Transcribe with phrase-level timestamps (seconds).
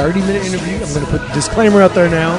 [0.00, 0.74] I have 30 minute interview.
[0.76, 2.36] I'm going to put the disclaimer out there now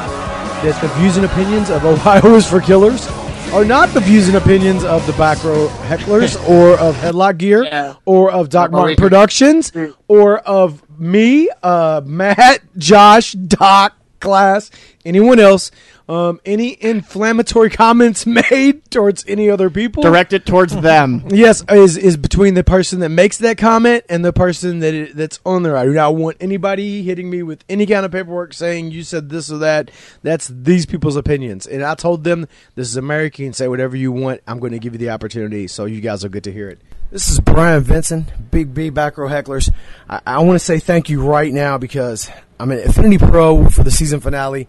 [0.64, 3.08] that the views and opinions of Ohio is for Killers
[3.54, 7.64] are not the views and opinions of the back row hecklers or of Headlock Gear
[7.64, 7.96] Yeah.
[8.06, 9.72] or of Doc Martin Productions
[10.08, 14.72] or of me, uh, Matt, Josh, Doc, Class,
[15.06, 15.70] anyone else.
[16.12, 21.24] Um, any inflammatory comments made towards any other people directed towards them.
[21.32, 25.16] Yes, is is between the person that makes that comment and the person that it,
[25.16, 25.78] that's on there.
[25.78, 29.30] I do not want anybody hitting me with any kind of paperwork saying you said
[29.30, 29.90] this or that.
[30.22, 33.42] That's these people's opinions, and I told them this is America.
[33.42, 34.42] You can say whatever you want.
[34.46, 36.82] I'm going to give you the opportunity, so you guys will get to hear it.
[37.10, 39.72] This is Brian Vincent, Big B Back Row Hecklers.
[40.10, 43.84] I, I want to say thank you right now because I'm at Insanity Pro for
[43.84, 44.68] the season finale,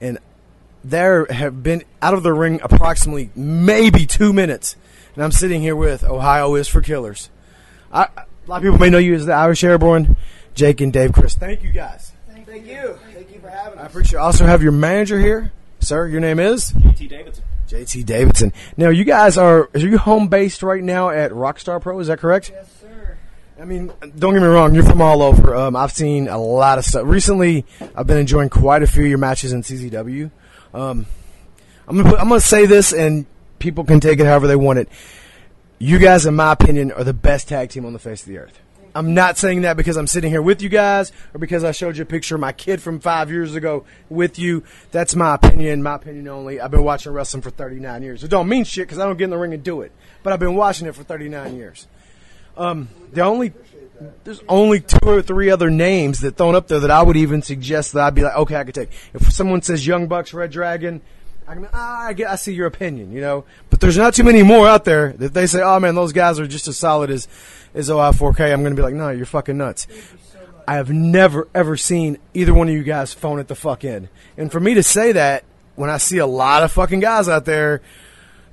[0.00, 0.18] and
[0.90, 4.76] there have been out of the ring approximately maybe two minutes,
[5.14, 7.30] and I'm sitting here with Ohio is for Killers.
[7.92, 10.16] I, a lot of people may know you as the Irish Airborne,
[10.54, 11.38] Jake and Dave Crist.
[11.38, 12.12] Thank you guys.
[12.46, 12.98] Thank you.
[13.12, 13.82] Thank you for having me.
[13.82, 13.90] I us.
[13.90, 14.18] appreciate.
[14.18, 16.06] Also have your manager here, sir.
[16.06, 17.44] Your name is JT Davidson.
[17.68, 18.52] JT Davidson.
[18.76, 21.98] Now you guys are are you home based right now at Rockstar Pro?
[21.98, 22.50] Is that correct?
[22.54, 23.18] Yes, sir.
[23.60, 24.74] I mean, don't get me wrong.
[24.74, 25.54] You're from all over.
[25.56, 27.64] Um, I've seen a lot of stuff recently.
[27.94, 30.30] I've been enjoying quite a few of your matches in CZW.
[30.76, 31.06] Um,
[31.88, 33.24] I'm gonna put, I'm gonna say this, and
[33.58, 34.90] people can take it however they want it.
[35.78, 38.36] You guys, in my opinion, are the best tag team on the face of the
[38.36, 38.60] earth.
[38.94, 41.96] I'm not saying that because I'm sitting here with you guys or because I showed
[41.96, 44.64] you a picture of my kid from five years ago with you.
[44.90, 46.60] That's my opinion, my opinion only.
[46.60, 48.24] I've been watching wrestling for 39 years.
[48.24, 50.34] It don't mean shit because I don't get in the ring and do it, but
[50.34, 51.86] I've been watching it for 39 years.
[52.56, 53.52] Um, the only
[54.24, 57.42] there's only two or three other names that thrown up there that I would even
[57.42, 58.90] suggest that I'd be like, okay, I could take.
[59.14, 61.00] If someone says Young Bucks, Red Dragon,
[61.48, 63.44] I can, ah, I get, I see your opinion, you know.
[63.70, 66.40] But there's not too many more out there that they say, oh man, those guys
[66.40, 67.28] are just as solid as
[67.74, 68.52] as OI4K.
[68.52, 69.86] I'm gonna be like, no, you're fucking nuts.
[70.66, 74.08] I have never ever seen either one of you guys phone it the fuck in.
[74.36, 75.44] And for me to say that
[75.76, 77.80] when I see a lot of fucking guys out there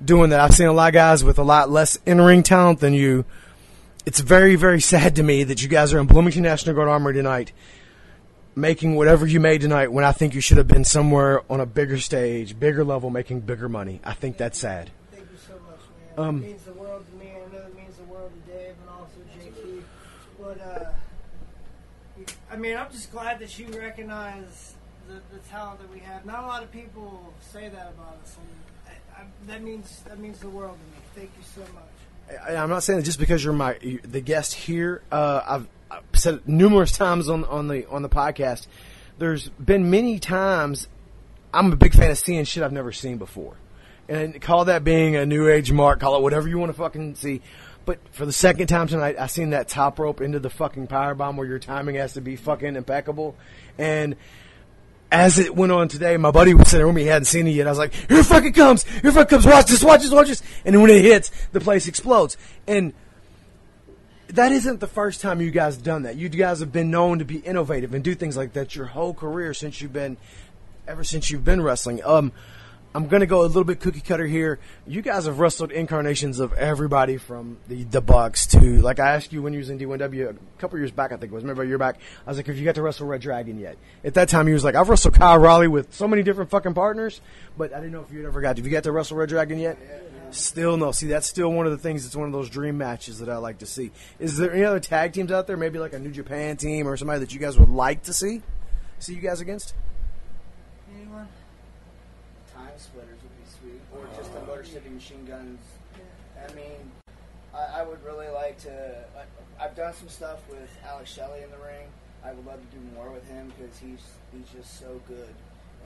[0.03, 2.79] doing that, I've seen a lot of guys with a lot less in ring talent
[2.79, 3.25] than you
[4.05, 7.13] it's very, very sad to me that you guys are in Bloomington National Guard Armory
[7.13, 7.51] tonight,
[8.55, 11.65] making whatever you made tonight when I think you should have been somewhere on a
[11.65, 14.01] bigger stage, bigger level, making bigger money.
[14.03, 14.91] I think that's sad.
[15.11, 15.79] Thank you so much,
[16.17, 16.27] man.
[16.27, 17.31] Um, it means the world to me.
[17.31, 19.83] I know it means the world to Dave and also JT.
[20.39, 20.91] But, uh,
[22.51, 24.73] I mean, I'm just glad that you recognize
[25.07, 26.25] the, the talent that we have.
[26.25, 30.19] Not a lot of people say that about us, and I, I, that means that
[30.19, 31.03] means the world to me.
[31.15, 31.92] Thank you so much.
[32.47, 35.01] I'm not saying that just because you're my the guest here.
[35.11, 38.67] Uh, I've, I've said it numerous times on on the on the podcast.
[39.19, 40.87] There's been many times
[41.53, 43.55] I'm a big fan of seeing shit I've never seen before,
[44.09, 45.99] and call that being a new age mark.
[45.99, 47.41] Call it whatever you want to fucking see.
[47.85, 51.13] But for the second time tonight, I seen that top rope into the fucking power
[51.15, 53.35] bomb where your timing has to be fucking impeccable,
[53.77, 54.15] and
[55.13, 57.03] as it went on today, my buddy was sitting with me.
[57.03, 57.67] He hadn't seen it yet.
[57.67, 58.83] I was like, "Here it fucking comes!
[58.83, 59.45] Here it fucking comes!
[59.45, 59.83] Watch this!
[59.83, 60.11] Watch this!
[60.11, 62.35] Watch this!" And then when it hits, the place explodes.
[62.67, 62.93] And
[64.29, 66.15] that isn't the first time you guys have done that.
[66.15, 69.13] You guys have been known to be innovative and do things like that your whole
[69.13, 70.17] career since you've been,
[70.87, 72.03] ever since you've been wrestling.
[72.03, 72.31] Um,
[72.95, 74.59] I'm gonna go a little bit cookie cutter here.
[74.85, 79.33] You guys have wrestled incarnations of everybody from the the Bucks to like I asked
[79.33, 81.11] you when you was in D1W a couple years back.
[81.11, 81.43] I think it was.
[81.43, 81.97] Remember a year back?
[82.25, 84.53] I was like, "Have you got to wrestle Red Dragon yet?" At that time, he
[84.53, 87.21] was like, "I've wrestled Kyle O'Reilly with so many different fucking partners,
[87.57, 88.57] but I didn't know if you'd ever got.
[88.57, 89.77] Have you got to wrestle Red Dragon yet?"
[90.33, 90.91] Still no.
[90.91, 92.05] See, that's still one of the things.
[92.05, 93.91] It's one of those dream matches that I like to see.
[94.19, 95.57] Is there any other tag teams out there?
[95.57, 98.41] Maybe like a New Japan team or somebody that you guys would like to see?
[98.97, 99.75] See you guys against?
[100.95, 101.27] Anyone?
[102.51, 105.59] Time splitters would be sweet, or just the Motor City Machine Guns.
[106.39, 106.91] I mean,
[107.53, 109.05] I, I would really like to.
[109.17, 111.87] I, I've done some stuff with Alex Shelley in the ring.
[112.23, 113.99] I would love to do more with him because he's
[114.31, 115.35] he's just so good,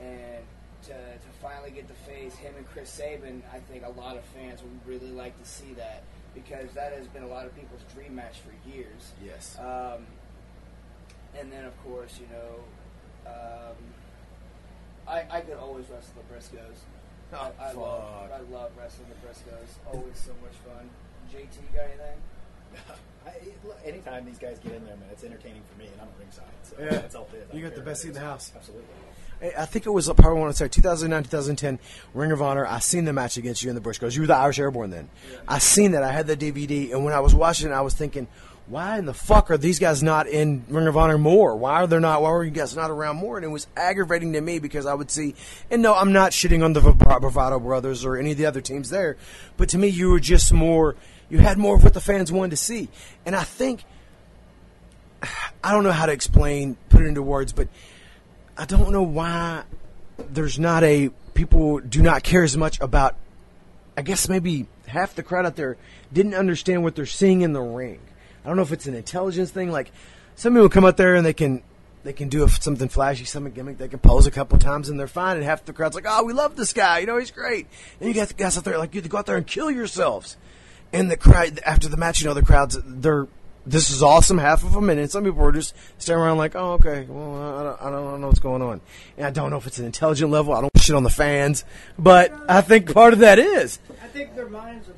[0.00, 0.44] and
[0.84, 4.22] to to finally get to face him and Chris Sabin, I think a lot of
[4.26, 7.82] fans would really like to see that because that has been a lot of people's
[7.92, 9.14] dream match for years.
[9.24, 9.58] Yes.
[9.58, 10.06] Um,
[11.36, 13.76] and then, of course, you know, um,
[15.08, 16.78] I, I could always wrestle the Briscoes.
[17.32, 18.30] Oh, I, I love.
[18.32, 19.68] I love wrestling the Briscoes.
[19.92, 20.88] Always so much fun.
[21.32, 22.18] JT, you got anything?
[23.26, 26.44] I, anytime these guys get in there, man, it's entertaining for me, and I'm ringside.
[26.62, 27.00] So Yeah.
[27.00, 27.42] that's all it is.
[27.52, 28.52] I You don't got the care best seat in the house.
[28.56, 28.86] Absolutely.
[29.40, 31.78] Hey, I think it was probably want to say 2009, 2010
[32.14, 32.66] Ring of Honor.
[32.66, 34.14] I seen the match against you in the Bush Briscoes.
[34.16, 35.08] You were the Irish Airborne then.
[35.46, 36.02] I seen that.
[36.02, 38.26] I had the DVD, and when I was watching it, I was thinking,
[38.68, 41.56] why in the fuck are these guys not in Ring of Honor more?
[41.56, 42.20] Why are they not?
[42.20, 43.36] Why are you guys not around more?
[43.36, 45.34] And it was aggravating to me because I would see,
[45.70, 48.90] and no, I'm not shitting on the Bravado Brothers or any of the other teams
[48.90, 49.16] there,
[49.56, 50.96] but to me, you were just more.
[51.30, 52.88] You had more of what the fans wanted to see,
[53.24, 53.84] and I think
[55.62, 57.68] I don't know how to explain, put it into words, but
[58.56, 59.64] I don't know why
[60.30, 63.16] there's not a people do not care as much about.
[63.96, 65.76] I guess maybe half the crowd out there
[66.12, 68.00] didn't understand what they're seeing in the ring.
[68.48, 69.70] I don't know if it's an intelligence thing.
[69.70, 69.92] Like
[70.34, 71.62] some people come out there and they can
[72.02, 73.76] they can do something flashy, something gimmick.
[73.76, 75.36] They can pose a couple times and they're fine.
[75.36, 77.00] And half the crowd's like, "Oh, we love this guy.
[77.00, 77.66] You know, he's great."
[78.00, 80.38] And you got the guys out there like you go out there and kill yourselves.
[80.94, 83.28] And the crowd after the match, you know, the crowds they're
[83.66, 84.38] this is awesome.
[84.38, 87.04] Half of them, and some people are just staring around like, "Oh, okay.
[87.06, 88.80] Well, I don't, I don't know what's going on."
[89.18, 90.54] And I don't know if it's an intelligent level.
[90.54, 91.64] I don't shit on the fans,
[91.98, 94.94] but I think part of that is I think their minds are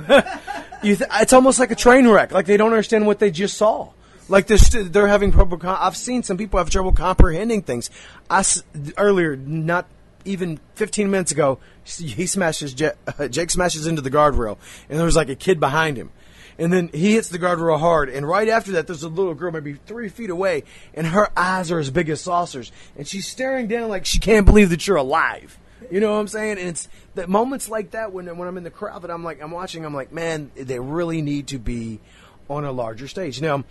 [0.82, 2.32] th- it's almost like a train wreck.
[2.32, 3.88] Like they don't understand what they just saw.
[4.28, 5.58] Like they're, st- they're having trouble.
[5.58, 7.90] Com- I've seen some people have trouble comprehending things.
[8.28, 8.62] I s-
[8.98, 9.86] earlier, not
[10.24, 14.58] even 15 minutes ago, he smashes Je- uh, Jake smashes into the guardrail,
[14.88, 16.10] and there was like a kid behind him.
[16.58, 19.52] And then he hits the guardrail hard, and right after that, there's a little girl
[19.52, 20.64] maybe three feet away,
[20.94, 24.46] and her eyes are as big as saucers, and she's staring down like she can't
[24.46, 25.58] believe that you're alive.
[25.90, 26.58] You know what I'm saying?
[26.58, 29.42] And it's the moments like that when when I'm in the crowd that I'm like
[29.42, 29.84] I'm watching.
[29.84, 32.00] I'm like, man, they really need to be
[32.48, 33.40] on a larger stage.
[33.40, 33.64] Now,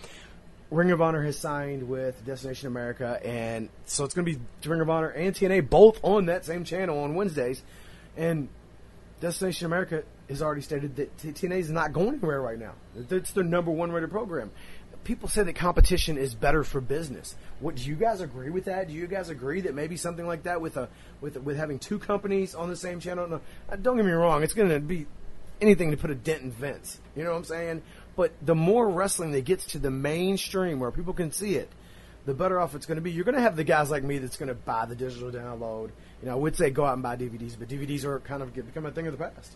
[0.72, 4.82] Ring of Honor has signed with Destination America, and so it's going to be Ring
[4.82, 7.62] of Honor and TNA both on that same channel on Wednesdays.
[8.18, 8.50] And
[9.22, 12.74] Destination America has already stated that TNA is not going anywhere right now.
[13.10, 14.52] It's their number one rated program.
[15.06, 17.36] People say that competition is better for business.
[17.60, 18.90] What do you guys agree with that?
[18.90, 20.90] Do you guys agree that maybe something like that with a
[21.22, 23.28] with with having two companies on the same channel?
[23.28, 24.44] No, uh, don't get me wrong.
[24.44, 25.06] It's going to be
[25.62, 27.00] anything to put a dent in Vince.
[27.16, 27.82] You know what I'm saying?
[28.16, 31.70] But the more wrestling that gets to the mainstream where people can see it,
[32.26, 33.12] the better off it's going to be.
[33.12, 35.92] You're going to have the guys like me that's going to buy the digital download.
[36.22, 38.54] You know, I would say go out and buy DVDs, but DVDs are kind of
[38.54, 39.52] become a thing of the past.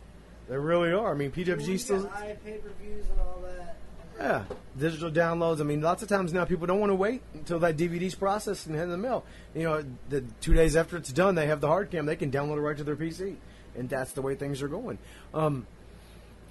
[0.47, 1.11] They really are.
[1.11, 2.03] I mean, PWG still.
[2.03, 3.77] got high pay-per-views and all that.
[4.19, 4.43] Yeah,
[4.77, 5.61] digital downloads.
[5.61, 8.67] I mean, lots of times now people don't want to wait until that DVD's processed
[8.67, 9.23] and in the mail.
[9.55, 12.05] You know, the two days after it's done, they have the hard cam.
[12.05, 13.37] They can download it right to their PC,
[13.77, 14.97] and that's the way things are going.
[15.33, 15.65] Um,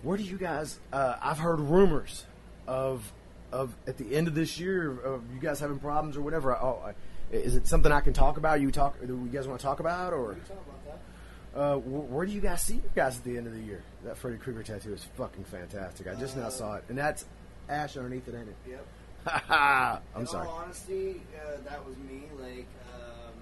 [0.03, 0.79] where do you guys?
[0.93, 2.25] Uh, I've heard rumors
[2.67, 3.13] of
[3.53, 6.55] of at the end of this year of you guys having problems or whatever.
[6.57, 6.95] Oh, I-
[7.35, 8.63] is it something I can talk about?
[8.63, 8.99] You talk?
[9.07, 10.35] Do you guys want to talk about or?
[10.35, 11.59] Talk about that.
[11.59, 13.83] Uh, wh- where do you guys see you guys at the end of the year?
[14.05, 16.07] That Freddy Krueger tattoo is fucking fantastic.
[16.07, 17.27] I just now saw it, and that's
[17.69, 18.57] Ash underneath it, ain't it?
[18.69, 18.87] Yep.
[19.51, 20.47] I'm In sorry.
[20.49, 22.23] all honesty, uh, that was me.
[22.41, 22.67] Like,
[22.97, 23.35] um,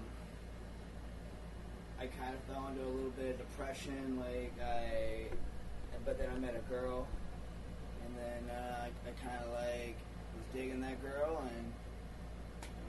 [1.99, 4.19] I kind of fell into a little bit of depression.
[4.19, 5.27] Like, I,
[6.05, 7.07] but then I met a girl,
[8.05, 9.95] and then uh, I, I kind of like
[10.35, 11.71] was digging that girl, and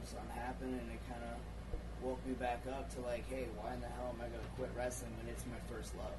[0.05, 1.39] something happened, and it kind of
[2.05, 4.71] woke me back up to like, hey, why in the hell am I gonna quit
[4.77, 6.15] wrestling when it's my first love?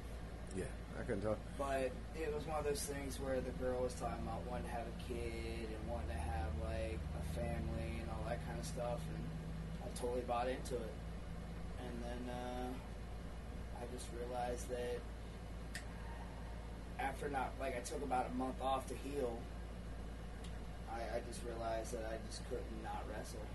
[0.56, 0.64] Yeah,
[0.98, 1.38] I couldn't talk.
[1.58, 4.74] But it was one of those things where the girl was talking about wanting to
[4.74, 8.66] have a kid and wanting to have like a family and all that kind of
[8.66, 9.24] stuff, and
[9.84, 10.94] I totally bought into it.
[11.78, 12.68] And then uh,
[13.80, 14.98] I just realized that
[16.98, 19.38] after not like I took about a month off to heal,
[20.90, 23.46] I, I just realized that I just couldn't not wrestle.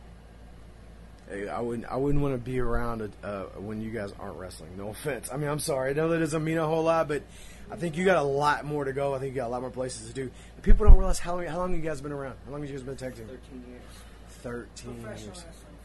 [1.31, 1.87] I wouldn't.
[1.91, 4.71] I wouldn't want to be around uh, when you guys aren't wrestling.
[4.77, 5.29] No offense.
[5.31, 5.89] I mean, I'm sorry.
[5.91, 7.23] I know that doesn't mean a whole lot, but
[7.71, 9.15] I think you got a lot more to go.
[9.15, 10.29] I think you got a lot more places to do.
[10.61, 11.45] People don't realize how long.
[11.47, 12.35] How long you guys been around?
[12.45, 13.25] How long have you guys been tag team?
[13.27, 13.81] Thirteen years.
[14.29, 15.45] Thirteen Professional years.
[15.47, 15.77] wrestling,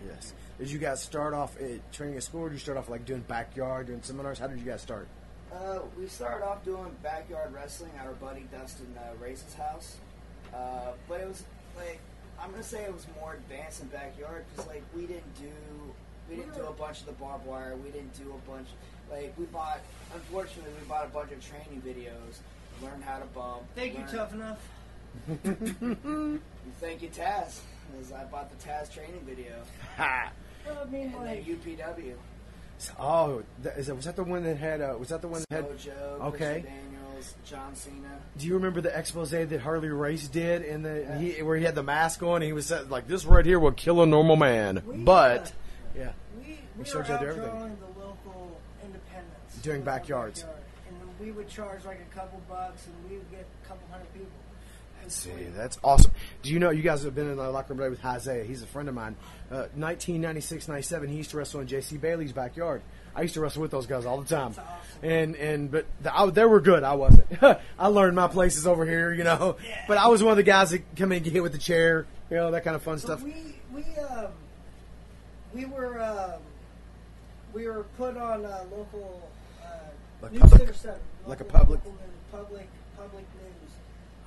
[0.00, 0.08] 13.
[0.14, 0.34] Yes.
[0.58, 3.04] Did you guys start off at training at school, or did you start off like
[3.06, 4.38] doing backyard, doing seminars?
[4.38, 5.08] How did you guys start?
[5.52, 9.96] Uh, we started off doing backyard wrestling at our buddy Dustin uh, Race's house,
[10.52, 11.44] uh, but it was
[11.76, 12.00] like
[12.40, 15.50] I'm gonna say it was more advanced in backyard because like we didn't do
[16.28, 17.76] we didn't do a bunch of the barbed wire.
[17.76, 18.68] We didn't do a bunch
[19.10, 19.80] like we bought.
[20.14, 22.38] Unfortunately, we bought a bunch of training videos,
[22.82, 23.62] learned how to bump.
[23.74, 24.60] Thank you, Tough Enough.
[26.80, 27.60] Thank you, Taz.
[27.92, 29.52] Because I bought the Taz training video,
[29.96, 30.30] Ha!
[30.66, 32.14] Well, I mean, and like, then UPW.
[32.98, 34.80] Oh, that, is that, was that the one that had?
[34.80, 35.64] Uh, was that the one that had?
[35.64, 36.62] Mojo, okay.
[36.62, 36.72] Christian
[37.44, 38.18] John Cena.
[38.36, 41.74] Do you remember the expose that Harley Race did, in the he, where he had
[41.74, 42.36] the mask on?
[42.36, 45.98] And he was like, "This right here will kill a normal man." We, but uh,
[45.98, 49.56] yeah, we, we were you how to the local independents.
[49.62, 50.42] Doing in backyards.
[50.42, 50.62] backyard.
[50.88, 54.12] And we would charge like a couple bucks and we would get a couple hundred
[54.12, 54.30] people.
[55.08, 56.10] See, that's awesome.
[56.42, 58.44] Do you know you guys have been in the locker room today with Isaiah?
[58.44, 59.16] He's a friend of mine.
[59.50, 61.96] Uh, 1996, 97, he used to wrestle in J.C.
[61.96, 62.82] Bailey's backyard.
[63.16, 64.52] I used to wrestle with those guys all the time.
[64.52, 65.08] That's awesome.
[65.10, 66.82] And and but the, I, they were good.
[66.84, 67.26] I wasn't.
[67.78, 69.56] I learned my places over here, you know.
[69.66, 69.84] Yeah.
[69.88, 71.58] But I was one of the guys that come in and get hit with the
[71.58, 73.22] chair, you know, that kind of fun So stuff.
[73.22, 73.34] we
[73.72, 74.26] we um
[75.54, 76.40] we were um,
[77.54, 79.28] we were put on a local
[79.62, 79.66] uh,
[80.22, 81.98] Like news public- center seven, like a public- local
[82.30, 82.68] public
[82.98, 83.72] public news.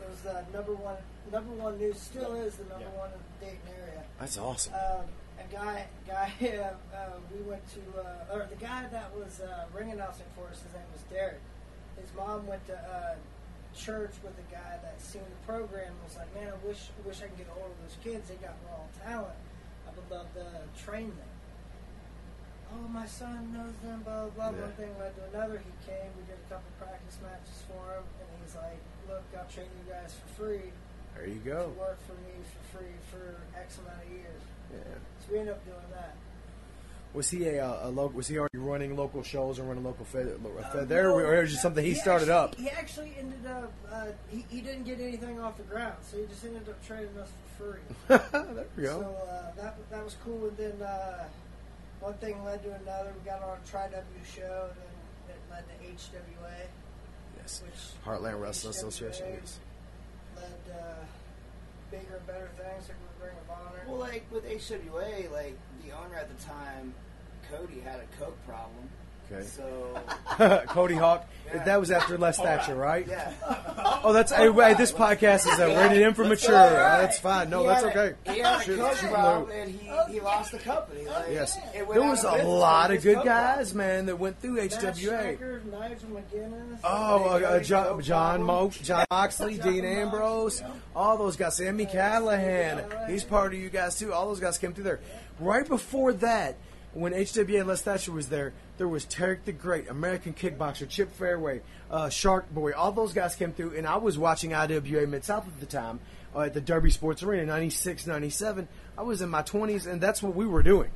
[0.02, 0.98] It was the number one
[1.32, 2.00] number one news.
[2.00, 3.00] Still is the number Yeah.
[3.00, 4.04] one in the Dayton area.
[4.20, 4.74] That's awesome.
[4.74, 5.06] Um,
[5.40, 9.66] a guy, guy, uh, uh, we went to, uh, or the guy that was uh,
[9.74, 11.42] ring announcing for us, his name was Derek.
[12.00, 13.16] His mom went to uh,
[13.76, 17.20] church with a guy that seen the program and was like, man, I wish, wish
[17.20, 18.30] I could get a hold of those kids.
[18.30, 19.40] They got raw talent.
[19.88, 20.46] I would love to
[20.80, 21.34] train them.
[22.70, 24.54] Oh, my son knows them, blah, blah, blah.
[24.54, 24.70] Yeah.
[24.70, 25.58] One thing led to another.
[25.58, 28.78] He came, we did a couple practice matches for him, and he's like,
[29.10, 30.70] look, I'll train you guys for free.
[31.18, 31.74] There you go.
[31.76, 34.44] work for me for free for X amount of years.
[34.72, 34.80] Yeah.
[35.26, 36.16] So we ended up doing that.
[37.14, 38.18] Was he a, uh, a local?
[38.18, 41.42] Was he already running local shows and running local fed, Uh, fed there, no, or
[41.42, 42.56] was it just something he, started actually, up?
[42.56, 43.74] He actually ended up.
[43.92, 47.18] Uh, he, he didn't get anything off the ground, so he just ended up trading
[47.18, 47.82] us for free.
[48.54, 49.02] there we go.
[49.02, 50.50] So uh, that that was cool.
[50.50, 51.26] And then uh,
[52.00, 53.12] one thing led to another.
[53.18, 56.68] We got on a Tri W show, and then it led to HWA,
[57.38, 57.64] yes.
[57.66, 59.26] which Heartland Wrestling HWA Association.
[59.34, 59.60] Yes.
[60.36, 60.94] led uh,
[61.90, 63.84] bigger and better things, like Ring of Honor.
[63.88, 66.94] Well, like with HWA, like the owner at the time,
[67.52, 68.90] Cody had a coke problem.
[69.32, 69.44] Okay.
[69.46, 71.28] So Cody Hawk.
[71.54, 71.64] Yeah.
[71.64, 73.08] That was after Les Thatcher, right?
[73.08, 73.34] yeah,
[74.04, 76.56] Oh, that's hey, wait, this podcast is uh, rated M for mature.
[76.56, 77.02] All right.
[77.02, 77.50] that's fine.
[77.50, 78.34] No, He that's had a- okay.
[78.34, 81.06] He had a Shoot, coke shoot, problem, and he, he lost the company.
[81.08, 84.70] Like, Yes, there was a lot of good coke guys, man, that went through Matt
[84.74, 84.94] HWA.
[85.40, 86.22] Schrecker, Nigel
[86.84, 88.70] Oh, uh, uh, John, John, Mo.
[88.70, 90.70] John Moxley, John Dean Ambrose, yeah.
[90.96, 91.58] all those guys.
[91.58, 93.10] Sami Callihan, Callihan.
[93.10, 94.14] he's part of you guys too.
[94.14, 95.00] All those guys came through there.
[95.40, 96.58] Right before that,
[96.94, 101.12] when HWA and Les Thatcher was there, there was Tarek the Great, American Kickboxer, Chip
[101.14, 102.72] Fairway, uh, Shark Boy.
[102.74, 106.00] All those guys came through, and I was watching IWA Mid South at the time
[106.36, 108.68] uh, at the Derby Sports Arena, 96, 97.
[108.98, 110.90] I was in my 20s, and that's what we were doing.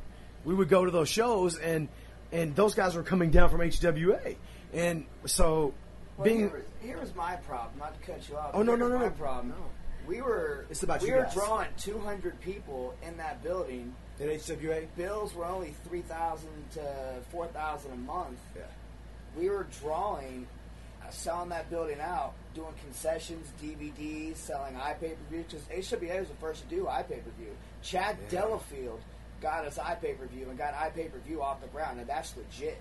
[0.46, 1.88] We would go to those shows, and
[2.32, 4.36] and those guys were coming down from HWA,
[4.74, 5.74] and so
[6.18, 7.78] Well, being here, was, here was my problem.
[7.80, 8.52] Not to cut you off.
[8.54, 9.10] Oh, no, no, no, My no.
[9.12, 9.50] problem.
[9.50, 9.66] No.
[10.08, 10.66] We were.
[10.70, 13.96] It's about we you were drawing 200 people in that building.
[14.20, 14.88] At HWA.
[14.96, 16.82] Bills were only 3,000 to
[17.32, 18.40] 4,000 a month.
[18.56, 18.64] Yeah.
[19.38, 20.48] We were drawing,
[21.04, 25.46] uh, selling that building out, doing concessions, DVDs, selling iPay per view.
[25.50, 27.56] Because HWA was the first to do iPay per view.
[27.82, 28.42] Chad Yeah.
[28.42, 29.00] Delafield
[29.42, 32.36] got us iPay per view and got iPay per view off the ground, and that's
[32.38, 32.78] legit.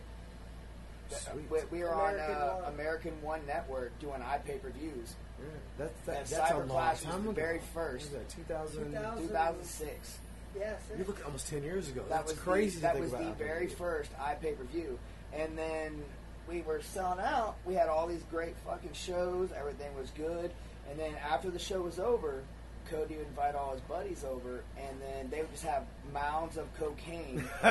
[1.11, 1.51] Sweet.
[1.51, 2.73] We, we were on American uh, One.
[2.75, 5.15] American One Network doing iPay per views.
[5.39, 5.47] Yeah,
[5.79, 8.13] that, That that, that's a Cyber long Clash was time the very first.
[8.13, 8.93] What was that 2000?
[8.93, 9.29] 2000.
[9.29, 10.19] 2006.
[10.57, 10.81] Yes.
[10.97, 12.03] You look almost 10 years ago.
[12.03, 12.77] That that's was crazy.
[12.77, 14.99] The, that was the very first iPay per view,
[15.33, 16.03] and then
[16.49, 17.57] we were selling out.
[17.65, 19.51] We had all these great fucking shows.
[19.57, 20.51] Everything was good,
[20.91, 22.43] and then after the show was over,
[22.91, 26.67] Cody would invite all his buddies over, and then they would just have mounds of
[26.79, 27.45] cocaine.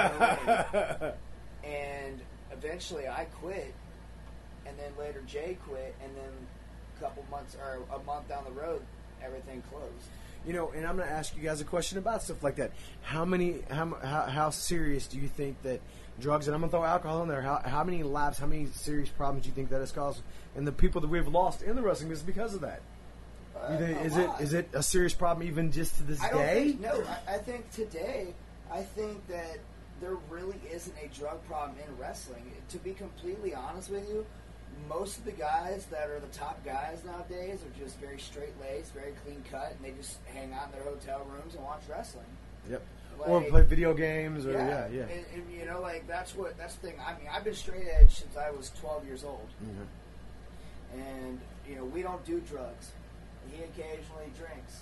[1.63, 2.19] and
[2.51, 3.73] eventually, I quit,
[4.65, 6.31] and then later Jay quit, and then
[6.97, 8.81] a couple months or a month down the road,
[9.23, 10.07] everything closed.
[10.45, 12.71] You know, and I'm going to ask you guys a question about stuff like that.
[13.03, 15.81] How many, how, how, how serious do you think that
[16.19, 18.65] drugs, and I'm going to throw alcohol in there, how, how many lives, how many
[18.73, 20.21] serious problems do you think that has caused?
[20.55, 22.81] And the people that we've lost in the wrestling business because of that?
[23.71, 24.41] You think, Uh, is it lot.
[24.41, 26.63] is it a serious problem even just to this I day?
[26.63, 28.33] think, no, I, I think today,
[28.71, 29.59] I think that
[29.99, 32.43] there really isn't a drug problem in wrestling.
[32.69, 34.25] To be completely honest with you,
[34.89, 38.93] most of the guys that are the top guys nowadays are just very straight laced,
[38.93, 42.25] very clean cut, and they just hang out in their hotel rooms and watch wrestling.
[42.69, 42.81] Yep.
[43.27, 45.01] or play video games, or yeah, yeah.
[45.03, 46.97] And, and, you know, like that's what that's the thing.
[47.05, 50.99] I mean, I've been straight edge since I was 12 years old, Mhm.
[50.99, 52.91] and you know, we don't do drugs.
[53.51, 54.81] He occasionally drinks,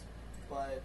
[0.50, 0.81] but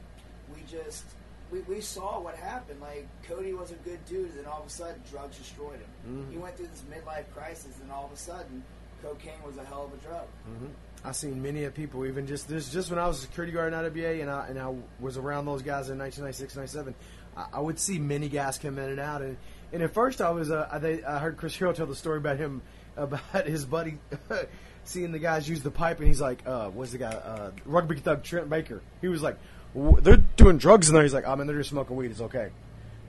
[0.55, 1.05] we just
[1.51, 2.81] we, we saw what happened.
[2.81, 6.27] Like Cody was a good dude, and then all of a sudden, drugs destroyed him.
[6.27, 6.33] Mhm.
[6.33, 8.65] He went through this midlife crisis, and all of a sudden,
[9.05, 10.27] cocaine was a hell of a drug.
[10.47, 10.67] hmm
[11.07, 13.75] I've seen many of people, even just this, just when I was a security guard
[13.75, 16.95] in IWA, and I and I was around those guys in 1996, 97.
[17.37, 19.37] I, I would see many guys come in and out, and
[19.75, 22.17] and at first I was uh, I, they, I heard Chris Hero tell the story
[22.19, 22.63] about him
[22.97, 23.99] about his buddy
[24.85, 27.97] seeing the guys use the pipe, and he's like, uh, what's the guy, uh, rugby
[27.97, 28.81] thug Trent Baker?
[29.03, 29.37] He was like,
[29.75, 31.03] "W- they're doing drugs in there.
[31.03, 32.13] He's like, I mean, they're just smoking weed.
[32.13, 32.49] It's okay.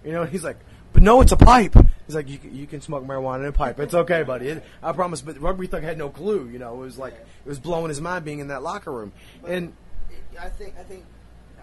[0.03, 0.57] You know, he's like,
[0.95, 1.75] but no, it's a pipe.
[2.07, 3.77] He's like, you can, you can smoke marijuana in a pipe.
[3.81, 4.47] It's okay, buddy.
[4.47, 5.19] It, I promise.
[5.19, 6.47] But Rugby Thug had no clue.
[6.47, 9.11] You know, it was like it was blowing his mind being in that locker room.
[9.41, 9.73] But And
[10.09, 11.03] it, I think I think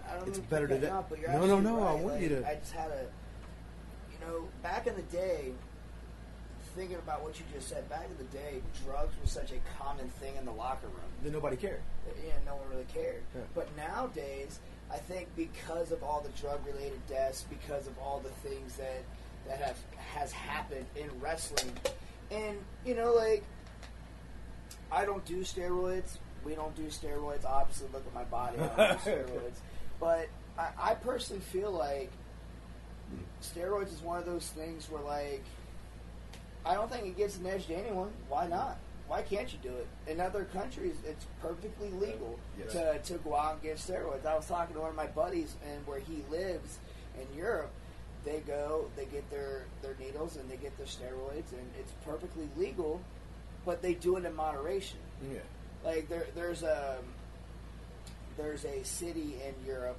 [0.07, 2.03] I don't It's mean better to off, No, no, no, I right.
[2.03, 3.07] want you to- I just had a,
[4.11, 5.51] you know, back in the day,
[6.75, 7.89] thinking about what you just said.
[7.89, 11.09] Back in the day, drugs were such a common thing in the locker room.
[11.23, 11.81] then nobody cared.
[12.23, 13.23] Yeah, no one really cared.
[13.35, 13.41] Yeah.
[13.55, 14.59] But nowadays,
[14.91, 19.03] I think because of all the drug-related deaths, because of all the things that
[19.47, 19.77] that have
[20.15, 21.71] has happened in wrestling,
[22.31, 23.43] and you know, like
[24.91, 27.45] I don't do steroids, we don't do steroids.
[27.45, 28.57] Obviously, look at my body.
[28.59, 29.57] I don't do steroids.
[29.99, 32.11] But I, I personally feel like
[33.41, 35.43] steroids is one of those things where, like,
[36.65, 38.11] I don't think it gives an edge to anyone.
[38.29, 38.77] Why not?
[39.07, 39.87] Why can't you do it?
[40.07, 42.71] In other countries, it's perfectly legal Yes.
[42.71, 44.25] to, to go out and get steroids.
[44.25, 46.79] I was talking to one of my buddies, and where he lives
[47.19, 47.71] in Europe,
[48.25, 52.47] they go, they get their, their needles, and they get their steroids, and it's perfectly
[52.57, 53.01] legal,
[53.65, 54.99] but they do it in moderation.
[55.31, 55.39] Yeah.
[55.83, 56.97] Like there, there's a
[58.37, 59.97] there's a city in Europe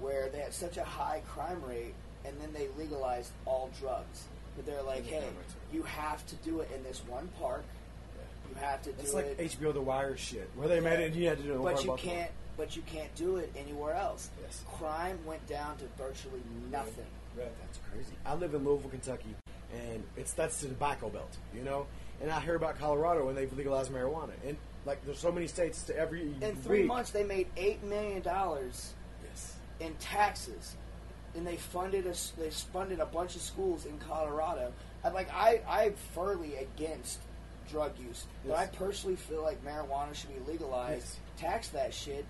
[0.00, 1.94] where they have such a high crime rate,
[2.24, 4.24] and then they legalized all drugs.
[4.56, 5.24] But they're like, hey,
[5.72, 7.64] you have to do it in this one park.
[8.48, 11.14] You have to It's like it, HBO The Wire shit, where they made it and
[11.14, 11.62] you had to do it.
[11.62, 12.30] but you can't.
[12.56, 14.30] But you can't do it anywhere else.
[14.42, 14.64] Yes.
[14.78, 16.40] Crime went down to virtually
[16.72, 17.06] nothing.
[17.38, 18.12] Right, that's crazy.
[18.26, 19.34] I live in Louisville, Kentucky,
[19.72, 21.86] and it's that's the tobacco belt, you know.
[22.20, 25.84] And I hear about Colorado and they've legalized marijuana, and like there's so many states
[25.84, 29.54] to every In three week- months, they made eight million dollars Yes.
[29.80, 30.76] in taxes,
[31.36, 34.72] and they funded a they funded a bunch of schools in Colorado.
[35.04, 37.20] I'm like I I'm firmly against
[37.70, 38.58] drug use, but Yes.
[38.58, 41.04] I personally feel like marijuana should be legalized.
[41.06, 41.18] Yes.
[41.36, 42.24] Tax that shit,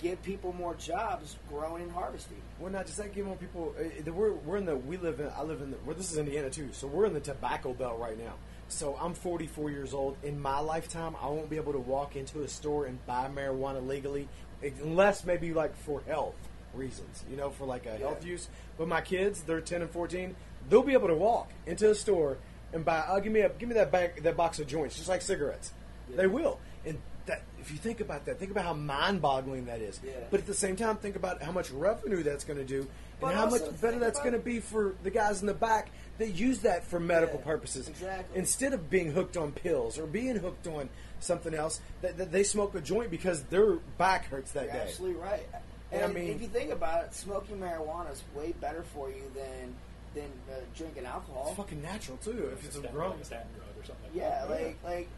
[0.00, 2.40] give people more jobs growing and harvesting.
[2.58, 3.14] Well, not just that.
[3.14, 3.74] Give more people.
[3.78, 4.76] Uh, we're we're in the.
[4.76, 5.30] We live in.
[5.36, 5.76] I live in the.
[5.84, 6.68] Well, this is Indiana too.
[6.72, 8.34] So we're in the tobacco belt right now.
[8.68, 10.16] So I'm 44 years old.
[10.22, 13.86] In my lifetime, I won't be able to walk into a store and buy marijuana
[13.86, 14.28] legally,
[14.62, 16.36] unless maybe like for health
[16.74, 17.24] reasons.
[17.30, 18.48] You know, for like a health use.
[18.78, 20.36] But my kids, they're 10 and 14.
[20.68, 22.38] They'll be able to walk into a store
[22.72, 22.98] and buy.
[22.98, 25.72] Uh, give me a give me that bag that box of joints, just like cigarettes.
[26.08, 26.58] They will.
[26.84, 26.98] And
[27.30, 29.98] that, if you think about that, think about how mind-boggling that is.
[30.04, 30.12] Yeah.
[30.30, 32.86] But at the same time, think about how much revenue that's going to do,
[33.22, 36.30] and how much better that's going to be for the guys in the back that
[36.30, 37.88] use that for medical Yeah, purposes.
[37.88, 38.38] exactly.
[38.38, 40.88] Instead of being hooked on pills or being hooked on
[41.20, 44.80] something else, that, that they smoke a joint because their back hurts that You're day.
[44.80, 45.46] absolutely right.
[45.92, 49.08] And And, I mean- if you think about it, smoking marijuana is way better for
[49.10, 49.74] you than
[50.14, 51.44] than uh, drinking alcohol.
[51.48, 53.10] It's fucking natural too if it's a Statin- grown.
[53.12, 54.06] like a statin drug or something.
[54.06, 54.50] Like Yeah, that.
[54.50, 55.08] like like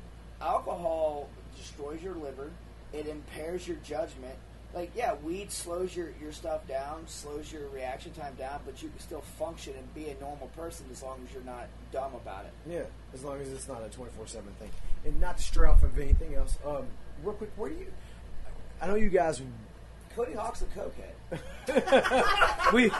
[0.42, 2.50] alcohol destroys your liver.
[2.92, 4.34] It impairs your judgment.
[4.74, 8.88] Like yeah, weed slows your, your stuff down, slows your reaction time down, but you
[8.88, 12.46] can still function and be a normal person as long as you're not dumb about
[12.46, 12.52] it.
[12.70, 14.70] Yeah, as long as it's not a twenty four seven thing,
[15.04, 16.56] and not to stray off of anything else.
[16.64, 16.86] Um,
[17.22, 17.92] real quick, where do you?
[18.80, 19.42] I know you guys
[20.14, 21.12] Cody Hawk's a cokehead.
[22.72, 22.90] we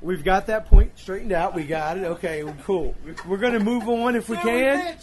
[0.00, 1.54] we've got that point straightened out.
[1.54, 2.04] We got it.
[2.04, 2.94] Okay, cool.
[3.26, 4.96] We're gonna move on if we can.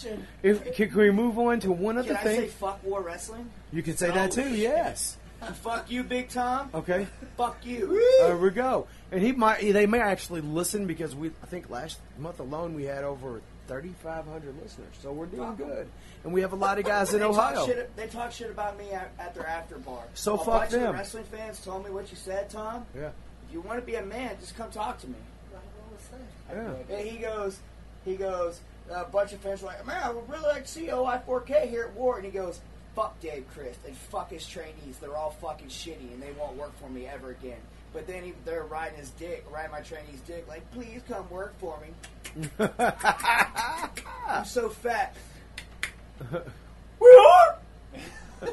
[0.43, 3.49] If can, can we move on to one other Can I say fuck war wrestling?
[3.71, 4.49] You can say that too.
[4.49, 5.17] Yes.
[5.53, 6.69] fuck you, Big Tom.
[6.73, 7.07] Okay.
[7.37, 8.01] Fuck you.
[8.19, 8.87] There we go.
[9.11, 9.61] And he might.
[9.61, 11.31] They may actually listen because we.
[11.43, 14.93] I think last month alone we had over thirty five hundred listeners.
[15.01, 15.67] So we're doing Fuck 'em.
[15.67, 15.87] good.
[16.23, 17.55] And we have a lot of guys in they Ohio.
[17.55, 20.03] Talk shit, they talk shit about me at, at their after bar.
[20.13, 20.81] So a fuck bunch them.
[20.83, 22.85] the wrestling fans told me what you said, Tom.
[22.95, 23.09] Yeah.
[23.47, 25.15] If you want to be a man, just come talk to me.
[26.51, 26.73] Yeah.
[26.89, 27.59] And he goes,
[28.03, 28.59] he goes.
[28.89, 31.85] A bunch of fans were like, man, I would really like to see OI4K here
[31.85, 32.17] at War.
[32.17, 32.59] And he goes,
[32.95, 34.97] fuck Dave Crist and fuck his trainees.
[35.01, 37.57] They're all fucking shitty and they won't work for me ever again.
[37.93, 41.57] But then he, they're riding his dick, riding my trainee's dick, like, please come work
[41.59, 41.87] for me.
[44.27, 45.15] I'm so fat.
[46.99, 47.57] we are.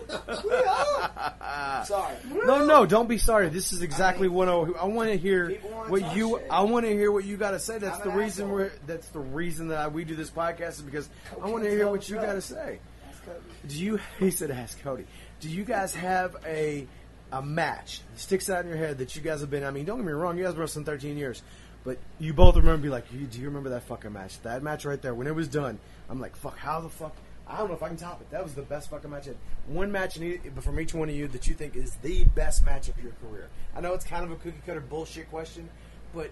[0.45, 1.85] we are.
[1.85, 2.17] Sorry.
[2.45, 3.49] No, no, don't be sorry.
[3.49, 5.51] This is exactly what I, I want to hear.
[5.89, 6.49] What you, shit.
[6.51, 7.79] I want to hear what you got to say.
[7.79, 8.57] That's I'm the reason asshole.
[8.57, 8.73] we're.
[8.87, 11.09] That's the reason that I, we do this podcast is because
[11.43, 12.79] I want to hear what you got to say.
[13.25, 13.39] Cody.
[13.69, 14.01] Do you?
[14.19, 15.05] He said, "Ask Cody."
[15.41, 16.87] Do you guys have a
[17.33, 19.65] a match that sticks out in your head that you guys have been?
[19.65, 20.37] I mean, don't get me wrong.
[20.39, 21.43] You guys were wrestling 13 years,
[21.85, 22.83] but you both remember.
[22.83, 24.41] Be like, do you remember that fucking match?
[24.43, 25.15] That match right there.
[25.15, 26.57] When it was done, I'm like, fuck.
[26.57, 27.15] How the fuck?
[27.47, 28.31] I don't know if I can top it.
[28.31, 29.29] That was the best fucking match.
[29.67, 30.19] One match
[30.61, 33.49] from each one of you that you think is the best match of your career.
[33.77, 35.69] I know it's kind of a cookie cutter bullshit question,
[36.15, 36.31] but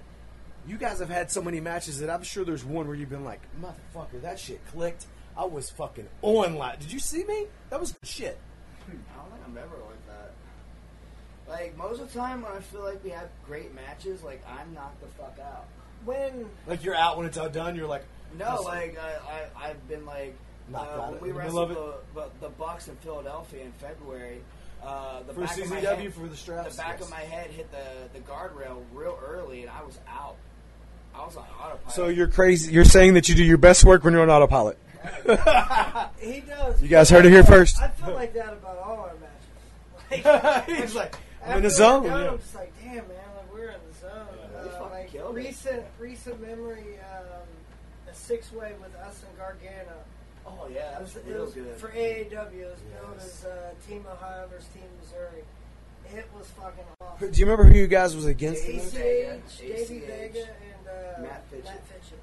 [0.66, 3.24] you guys have had so many matches that I'm sure there's one where you've been
[3.24, 5.06] like, motherfucker, that shit clicked.
[5.36, 6.80] I was fucking on like.
[6.80, 7.46] Did you see me?
[7.70, 8.38] That was shit.
[8.86, 9.76] I don't think I'm ever
[11.50, 14.72] like most of the time when I feel like we have great matches, like I'm
[14.74, 15.66] knocked the fuck out.
[16.04, 17.76] When Like you're out when it's all done.
[17.76, 18.04] You're like,
[18.38, 18.64] No, Listen.
[18.66, 19.10] like I,
[19.64, 20.34] I I've been like
[20.74, 24.40] uh, when we wrestled middle the, the the Bucks in Philadelphia in February.
[24.82, 27.04] Uh, the For back of my head, for the straps, The back yes.
[27.04, 30.36] of my head hit the the guardrail real early, and I was out.
[31.14, 31.92] I was on autopilot.
[31.92, 32.72] so you're crazy.
[32.72, 34.78] You're saying that you do your best work when you're on autopilot.
[36.20, 37.80] he does, You guys heard it here first.
[37.80, 39.26] I feel like that about all our matches.
[40.66, 41.14] Like, He's like,
[41.46, 42.02] I'm in the zone.
[42.04, 42.30] done, yeah.
[42.30, 44.26] I'm just like, damn, man, like we're in the zone.
[44.64, 45.40] we Uh, like killed it.
[45.40, 47.48] recent, recent memory, um,
[48.10, 49.96] a six way with us and Gargano.
[50.46, 51.76] Oh yeah, that It was was, it was good.
[51.76, 52.52] for AAW.
[52.60, 53.24] It was known Yes.
[53.24, 55.44] as uh, Team Ohio versus Team Missouri.
[56.12, 57.30] It was fucking awesome.
[57.30, 58.64] Do you remember who you guys was against?
[58.64, 58.90] in ACH,
[59.58, 61.80] Davey ACH, Vega, and uh, Matt Fitchett.
[61.86, 62.18] Fitchett.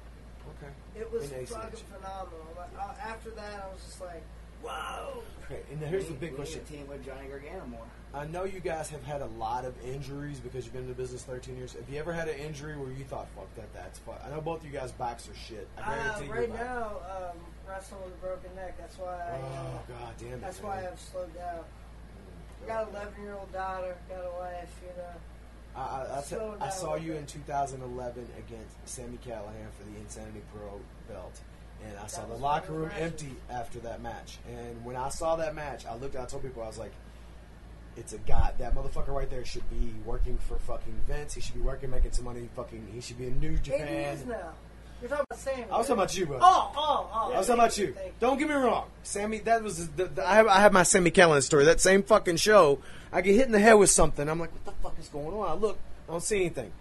[0.60, 0.72] Okay.
[1.00, 2.46] It was fucking phenomenal.
[2.56, 4.22] Like, uh, after that, I was just like,
[4.62, 5.22] whoa.
[5.44, 6.60] Okay, and here's the big we question.
[6.70, 7.80] need a team with Johnny Gargano more.
[8.14, 10.94] I know you guys have had a lot of injuries because you've been in the
[10.94, 11.74] business 13 years.
[11.74, 14.16] Have you ever had an injury where you thought, "Fuck that, that's fun"?
[14.24, 15.68] I know both of you guys' backs are shit.
[15.78, 16.32] I Uh, guarantee you.
[16.32, 17.36] right now, um,
[17.68, 18.76] wrestling with a broken neck.
[18.78, 19.38] That's why I.
[19.40, 20.40] Oh Uh, god damn it!
[20.40, 20.68] that's man.
[20.70, 21.64] why I've slowed down.
[22.64, 25.14] I got an 11 year old daughter, got a wife, you know.
[25.76, 27.20] I, I, I, te- Slow I down saw you bit.
[27.20, 31.38] in 2011 against Sami Callihan for the Insanity Pro belt,
[31.86, 34.38] and I saw the locker room empty after that match.
[34.48, 36.16] And when I saw that match, I looked.
[36.16, 36.92] I told people I was like,
[37.96, 38.54] "It's a god.
[38.58, 41.34] That motherfucker right there should be working for fucking Vince.
[41.34, 42.48] He should be working, making some money.
[42.56, 44.52] Fucking, he should be in New Japan." he is now.
[45.00, 45.64] You're talking about Sammy.
[45.70, 46.38] I was talking about you, bro.
[46.42, 47.32] Oh, oh, oh.
[47.32, 47.94] I was talking about you.
[47.94, 49.38] Thank Don't get me wrong, Sammy.
[49.38, 51.64] That was the, the, I have I have my Sami Callihan story.
[51.64, 52.80] That same fucking show,
[53.12, 54.28] I get hit in the head with something.
[54.28, 55.48] I'm like, what the fuck is going on?
[55.48, 56.72] I look, I don't see anything.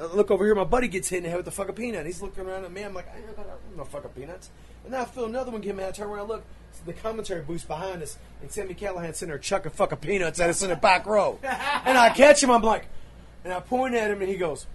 [0.00, 2.06] I look over here, my buddy gets hit in the head with a fucking peanut.
[2.06, 2.82] He's looking around at me.
[2.82, 4.50] I'm like, I ain't got no fucking peanuts.
[4.84, 5.84] And then I feel another one get me.
[5.84, 6.44] I turn around, look,
[6.84, 10.62] the commentary booth behind us, and Sami Callihan's sitting there chucking fucking peanuts at us
[10.62, 11.38] in the back row.
[11.42, 12.50] and I catch him.
[12.50, 12.86] I'm like,
[13.44, 14.66] and I point at him, and he goes,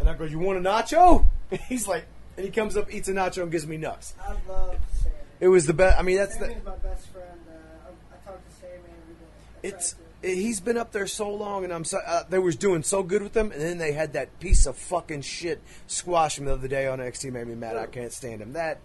[0.00, 1.26] and I go, you want a nacho?
[1.50, 2.04] And he's like,
[2.36, 4.14] and he comes up, eats a nacho, and gives me nuts.
[4.20, 5.14] I love Sammy.
[5.40, 5.98] It was the best.
[5.98, 6.70] I mean, that's Sammy's the.
[6.70, 7.26] my best friend.
[7.48, 9.76] Uh, I, I talk to Sammy every day.
[9.76, 9.94] It's.
[10.22, 13.22] He's been up there so long, and I'm so uh, they was doing so good
[13.22, 16.68] with him, and then they had that piece of fucking shit squash him the other
[16.68, 17.32] day on NXT.
[17.32, 17.76] Made me mad.
[17.76, 18.52] I can't stand him.
[18.52, 18.80] That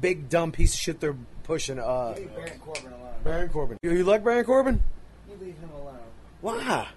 [0.00, 1.78] big dumb piece of shit they're pushing.
[1.78, 3.14] Uh, Leave Baron Corbin alone.
[3.24, 3.78] Baron Corbin.
[3.82, 4.82] You, you like Baron Corbin?
[5.28, 5.98] You leave him alone.
[6.40, 6.88] Why?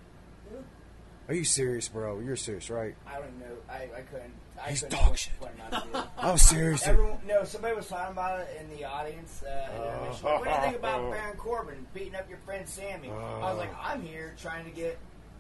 [1.28, 2.20] Are you serious, bro?
[2.20, 2.96] You're serious, right?
[3.08, 3.56] I don't know.
[3.70, 4.34] I, I couldn't.
[4.64, 5.34] I He's dog shit.
[5.40, 6.10] put him out of it.
[6.18, 6.86] I'm serious.
[6.88, 9.44] Everyone, no, somebody was talking about it in the audience.
[9.44, 10.24] Uh, intermission.
[10.26, 13.10] what do you think about Baron Corbin beating up your friend Sammy?
[13.10, 14.98] I was like, I'm here trying to get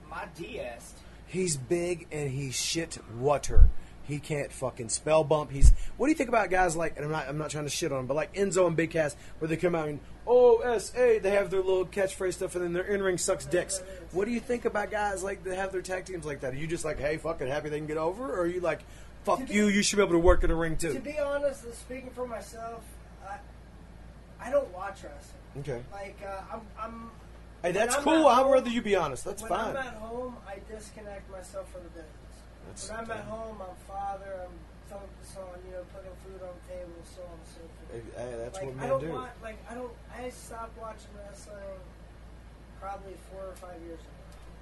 [0.10, 0.94] my DS.
[1.28, 3.70] He's big and he's shit water.
[4.04, 5.52] He can't fucking spell bump.
[5.52, 5.72] He's.
[5.98, 6.96] What do you think about guys like?
[6.96, 7.28] And I'm not.
[7.30, 9.56] I'm not trying to shit on him, but like Enzo and Big Cass, where they
[9.56, 12.86] come out and O S A, they have their little catchphrase stuff, and then their
[12.86, 13.84] in ring sucks dicks.
[14.12, 16.54] What do you think about guys like that have their tag teams like that?
[16.54, 18.80] Are you just like, hey, fucking happy they can get over, or are you like,
[19.24, 20.94] fuck you, you should be able to work in the ring too.
[20.94, 22.84] To be honest, speaking for myself,
[23.28, 23.38] I
[24.40, 25.40] I don't watch wrestling.
[25.60, 25.84] Okay.
[25.92, 27.12] Like uh, I'm, I'm
[27.62, 28.28] Hey, that's I'm cool.
[28.28, 29.26] I'd rather you be honest.
[29.26, 29.68] That's when fine.
[29.74, 32.34] When I'm at home, I disconnect myself from the business.
[32.68, 34.46] That's- when I'm at home, I'm father.
[34.48, 34.56] I'm
[34.90, 37.90] focused on you know putting food on the table, so on and so forth.
[37.94, 39.12] Hey, hey, that's like what I men don't do.
[39.12, 41.78] want like I don't I stopped watching wrestling
[42.80, 44.18] probably four or five years ago.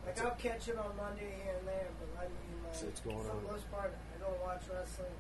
[0.05, 2.33] Like That's I'll catch it on Monday here and there, but I like
[2.73, 3.43] So it's going for on.
[3.43, 5.11] the most part I don't watch wrestling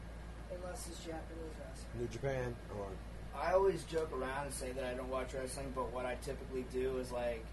[0.53, 1.99] unless it's Japanese wrestling.
[1.99, 2.87] New Japan or
[3.39, 6.65] I always joke around and say that I don't watch wrestling, but what I typically
[6.73, 7.43] do is like,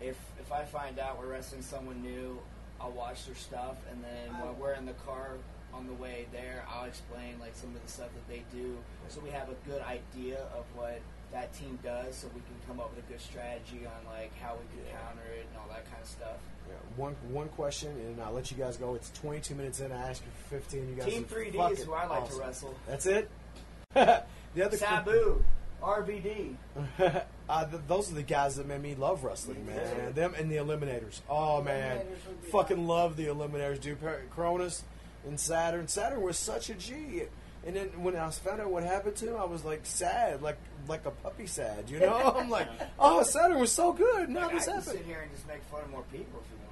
[0.00, 2.38] if if I find out we're wrestling someone new,
[2.80, 5.30] I'll watch their stuff, and then when we're in the car
[5.72, 8.76] on the way there, I'll explain like some of the stuff that they do,
[9.08, 11.00] so we have a good idea of what
[11.32, 14.54] that team does, so we can come up with a good strategy on like how
[14.54, 16.36] we can counter it and all that kind of stuff.
[16.68, 18.94] Yeah, one one question, and I'll let you guys go.
[18.94, 19.90] It's 22 minutes in.
[19.92, 20.88] I asked you for 15.
[20.88, 22.38] You guys Team 3D is who I like awesome.
[22.38, 22.74] to wrestle.
[22.86, 23.30] That's it.
[23.94, 25.42] the other Sabu,
[25.82, 26.54] RVD.
[27.48, 30.12] uh, th- those are the guys that made me love wrestling, man.
[30.12, 31.20] Them and the Eliminators.
[31.28, 34.00] Oh man, Eliminators would be fucking love the Eliminators, dude.
[34.00, 34.82] Per- Kronus
[35.26, 35.88] and Saturn.
[35.88, 37.22] Saturn was such a G.
[37.66, 40.58] And then when I found out what happened to him, I was like sad, like
[40.88, 42.34] like a puppy sad, you know.
[42.36, 44.28] I'm like, oh, Saturn was so good.
[44.28, 44.96] Now Like, this can happened.
[44.98, 46.68] sit here and just make fun of more people if you want.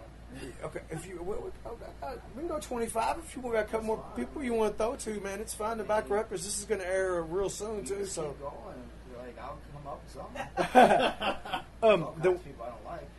[0.64, 1.50] Okay, if you we, we,
[2.02, 4.76] uh, we can go 25 if you want got a couple more people you want
[4.76, 5.40] to throw to, man.
[5.40, 5.78] It's fine.
[5.78, 6.44] The back records.
[6.44, 7.96] This is going to air real soon too.
[7.98, 8.54] Just So, going.
[9.18, 11.62] Like I'll come up with something.
[11.82, 12.38] um, the,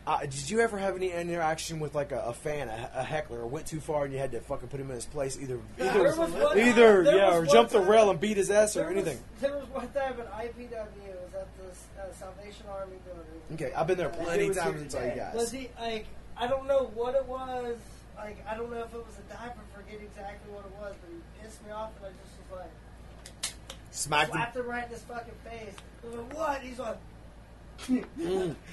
[0.06, 3.40] uh, did you ever have any interaction with like a, a fan, a, a heckler,
[3.40, 5.58] or went too far and you had to fucking put him in his place, either
[5.76, 8.92] There either, was either yeah, or jump the rail and beat his ass or was-
[8.92, 9.18] anything?
[9.40, 10.72] there was one time at IPW.
[10.72, 13.24] It was at the uh, Salvation Army building.
[13.66, 15.30] Okay, I've been there Uh, plenty was times tell you today.
[15.34, 16.06] Was he like?
[16.36, 17.76] I don't know what it was.
[18.16, 19.60] Like I don't know if it was a diaper.
[19.74, 23.52] Forget exactly what it was, but he pissed me off, and I just was like
[23.90, 24.36] Smacked him.
[24.36, 25.74] slapped him right in his fucking face.
[26.02, 26.60] I was like, what?
[26.62, 26.96] He's like.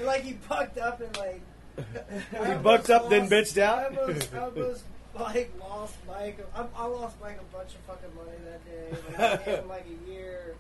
[0.02, 1.42] Like he bucked up and like.
[2.46, 3.94] He bucked up, then bitched out?
[3.94, 4.84] I almost, I almost
[5.18, 6.46] like lost Mike.
[6.54, 8.98] I, I lost Mike a bunch of fucking money that day.
[9.18, 10.56] Like, I gave him like a year,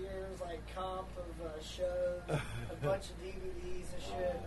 [0.00, 4.42] years like comp of uh, shows, a bunch of DVDs and shit.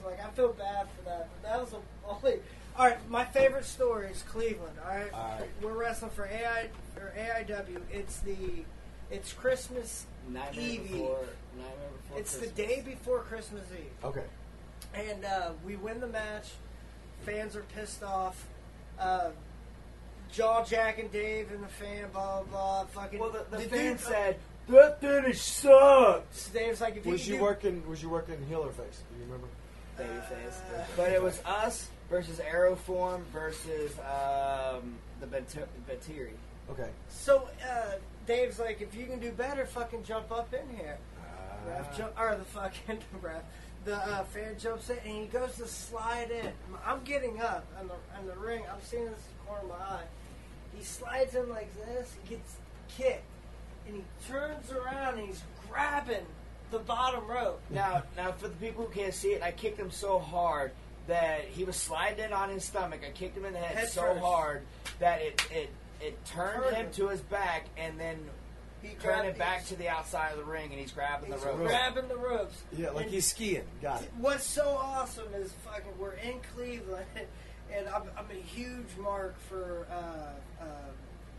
[0.00, 2.40] So like I feel bad for that, but that was the only.
[2.76, 4.76] All right, my favorite story is Cleveland.
[4.84, 5.48] All right, All right.
[5.62, 7.80] we're wrestling for AI or AIW.
[7.92, 8.36] It's the
[9.12, 10.82] It's Christmas Nightmare Eve.
[10.90, 11.18] before.
[11.56, 12.18] Nightmare before.
[12.18, 13.90] It's the day before Christmas Eve.
[14.04, 14.24] Okay.
[14.94, 16.48] and uh, we win the match.
[17.24, 18.46] Fans are pissed off.
[18.98, 19.30] Uh,
[20.32, 22.84] Jaw Jack and Dave and the fan, blah blah blah.
[22.86, 23.18] Fucking.
[23.20, 24.36] Well, the, the dude- fan said
[24.68, 26.48] that finish sucks.
[26.48, 27.82] Dave's like, if Was you, you do- working?
[27.88, 29.02] Was you working heel or face?
[29.12, 29.46] Do you remember?
[29.98, 30.56] Babyface.
[30.74, 36.30] Uh, but it was us versus Aeroform versus um, the Bat- Batiri.
[36.70, 36.88] Okay.
[37.10, 37.92] So uh,
[38.26, 40.98] Dave's like, if you can do better, fucking jump up in here.
[41.68, 43.42] Ref jump, or the fucking ref.
[43.84, 46.52] The uh, fan jumps in and he goes to slide in.
[46.84, 48.62] I'm getting up in the, in the ring.
[48.72, 50.02] I'm seeing this corner of my eye.
[50.76, 52.14] He slides in like this.
[52.22, 52.56] He gets
[52.96, 53.24] kicked,
[53.86, 56.24] and he turns around and he's grabbing
[56.70, 57.60] the bottom rope.
[57.70, 60.72] Now, now for the people who can't see it, I kicked him so hard
[61.08, 63.00] that he was sliding in on his stomach.
[63.06, 64.20] I kicked him in the head, Head so first.
[64.20, 64.62] hard
[65.00, 65.70] that it it
[66.02, 66.92] it turned Turned him him.
[66.94, 68.18] to his back and then
[68.82, 71.44] He turned it back to the outside of the ring, and he's grabbing the He's
[71.46, 71.58] rope.
[71.68, 72.62] grabbing the ropes.
[72.76, 73.64] Yeah, like And he's skiing.
[73.80, 74.10] Got it.
[74.18, 77.06] What's so awesome is fucking we're in Cleveland,
[77.72, 80.66] and I'm, I'm a huge mark for uh, uh,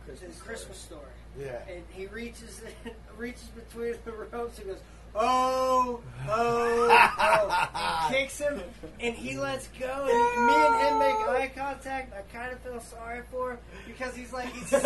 [0.06, 1.02] Christmas Christmas story.
[1.38, 1.58] Yeah.
[1.68, 2.62] And he reaches
[3.18, 4.78] reaches between the ropes and goes,
[5.14, 8.60] oh, oh, oh, kicks him,
[9.00, 9.86] and he lets go.
[9.86, 12.12] And me and him make eye contact.
[12.14, 14.82] I kind of feel sorry for him because he's like he's, he's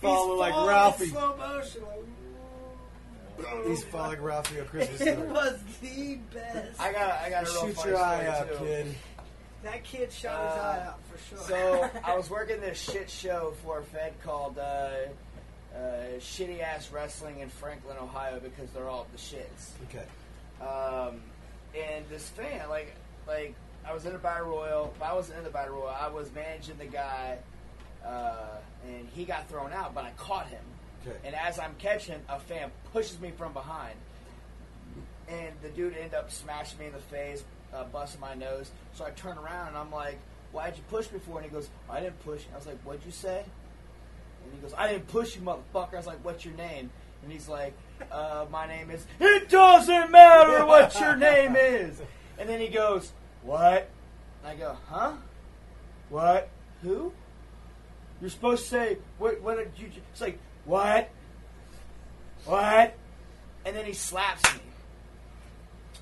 [0.00, 1.04] Follow like falling Ralphie.
[1.04, 1.82] in slow motion.
[1.82, 2.04] Like,
[3.68, 5.28] He's following Ralphie on Christmas it story.
[5.28, 6.80] was the best.
[6.80, 8.64] I got I got a real Shoot funny your eye story, out, too.
[8.64, 8.94] kid.
[9.62, 11.44] That kid shot his Uh, eye out for sure.
[11.46, 14.90] So I was working this shit show for a Fed called uh,
[15.74, 19.72] uh, Shitty Ass Wrestling in Franklin, Ohio, because they're all the shits.
[19.88, 20.04] Okay.
[20.64, 21.20] Um,
[21.74, 22.94] and this fan, like,
[23.26, 23.54] like
[23.86, 24.94] I was in a battle royal.
[24.98, 25.88] But I wasn't in the battle royal.
[25.88, 27.38] I was managing the guy,
[28.04, 30.62] uh, and he got thrown out, but I caught him.
[31.06, 31.16] Okay.
[31.24, 33.94] And as I'm catching, a fan pushes me from behind,
[35.28, 38.70] and the dude ended up smashing me in the face, uh, busting my nose.
[38.94, 40.18] So I turn around and I'm like,
[40.52, 43.04] "Why'd you push me for?" And he goes, "I didn't push." I was like, "What'd
[43.04, 43.44] you say?"
[44.44, 46.90] And he goes, "I didn't push you, motherfucker." I was like, "What's your name?"
[47.22, 47.74] And he's like,
[48.10, 52.00] uh, "My name is." It doesn't matter what your name is.
[52.38, 53.88] And then he goes, "What?"
[54.42, 55.12] And I go, "Huh?
[56.08, 56.48] What?
[56.82, 57.12] Who?"
[58.20, 59.40] You're supposed to say, "What?
[59.42, 61.10] What did you?" It's like, "What?
[62.44, 62.94] What?"
[63.64, 64.60] And then he slaps me.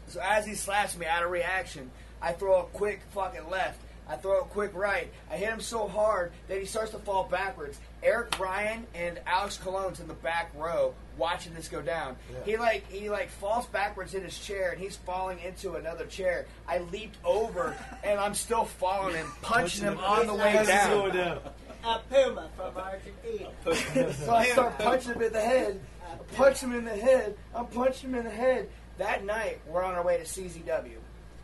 [0.09, 1.91] So as he slaps me out of reaction,
[2.23, 3.81] I throw a quick fucking left.
[4.09, 5.13] I throw a quick right.
[5.31, 7.81] I hit him so hard that he starts to fall backwards.
[8.03, 12.17] Eric Ryan and Alex Colon's in the back row watching this go down.
[12.31, 12.39] Yeah.
[12.45, 16.47] He like he like falls backwards in his chair and he's falling into another chair.
[16.69, 20.69] I leaped over and I'm still following him, punching him on the way As he's
[20.69, 20.91] down.
[20.91, 21.39] going down.
[21.85, 23.51] a puma from Argentina.
[24.25, 25.81] So I start punching him in the head.
[26.05, 27.37] I punch him in the head.
[27.55, 28.69] I'm punching him in the head.
[28.99, 30.97] That night, we're on our way to CZW.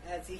[0.09, 0.39] As he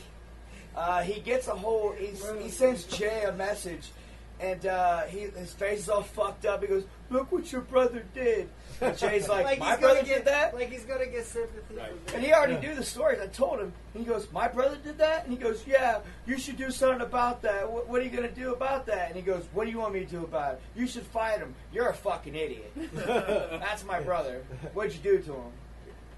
[0.76, 1.94] Uh, he gets a whole.
[1.98, 3.92] He's, he sends Jay a message,
[4.40, 6.62] and uh, he, his face is all fucked up.
[6.62, 8.50] He goes, "Look what your brother did."
[8.82, 11.26] And Jay's like, like "My he's brother gonna get did that." Like he's gonna get
[11.26, 11.76] sympathy.
[11.76, 11.92] Right.
[12.16, 13.20] And he already knew the stories.
[13.22, 13.72] I told him.
[13.94, 17.02] And he goes, "My brother did that." And he goes, "Yeah, you should do something
[17.02, 17.72] about that.
[17.72, 19.94] What, what are you gonna do about that?" And he goes, "What do you want
[19.94, 20.62] me to do about it?
[20.76, 21.54] You should fight him.
[21.72, 24.44] You're a fucking idiot." That's my brother.
[24.74, 25.52] What'd you do to him?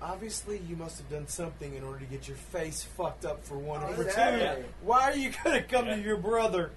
[0.09, 3.57] Obviously, you must have done something in order to get your face fucked up for
[3.57, 4.61] one and for Exactly.
[4.63, 4.69] two.
[4.83, 6.69] Why are you gonna come to your brother?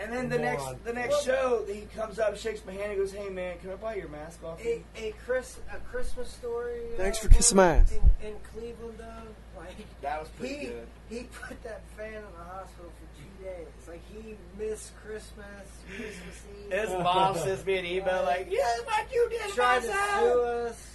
[0.00, 0.80] And then the next Moron.
[0.84, 3.76] the next show, he comes up, shakes my hand, and goes, "Hey man, can I
[3.76, 6.80] buy your mask off?" A, a Chris a Christmas story.
[6.96, 7.92] Thanks know, for kissing my ass.
[7.92, 10.86] In, in Cleveland, though, like That was pretty he good.
[11.08, 13.68] he put that fan in the hospital for two days.
[13.86, 15.46] Like he missed Christmas,
[15.94, 16.72] Christmas Eve.
[16.72, 20.32] His mom sends me an email like, "Yeah, what you did, tried to my sue
[20.32, 20.86] son." us.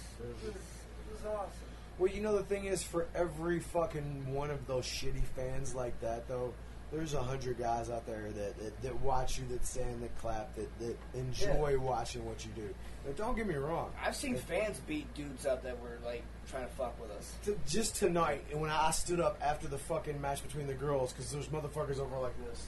[1.24, 1.50] Was, awesome.
[1.98, 6.00] Well, you know the thing is, for every fucking one of those shitty fans like
[6.00, 6.52] that, though,
[6.92, 10.54] there's a hundred guys out there that, that, that watch you, that stand, that clap,
[10.56, 12.74] that, that enjoy watching what you do.
[13.04, 13.90] But don't get me wrong.
[14.02, 17.34] I've seen fans beat dudes up that were like trying to fuck with us.
[17.44, 21.12] T- just tonight, and when I stood up after the fucking match between the girls,
[21.12, 22.66] because there's motherfuckers over like this,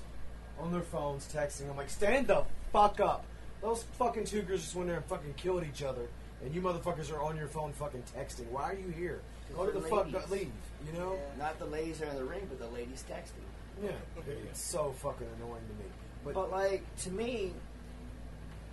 [0.59, 1.71] on their phones texting.
[1.71, 3.25] I'm like, stand the fuck up.
[3.63, 6.09] Those fucking two girls just went there and fucking killed each other,
[6.45, 8.49] and you motherfuckers are on your phone fucking texting.
[8.51, 9.21] Why are you here?
[9.55, 10.53] Go to the They're fuck, leave.
[10.87, 11.19] You know?
[11.39, 13.45] Not the ladies are in the ring, but the ladies texting.
[13.83, 13.91] Yeah,
[14.51, 15.91] it's so fucking annoying to me.
[16.25, 17.53] But, But like to me,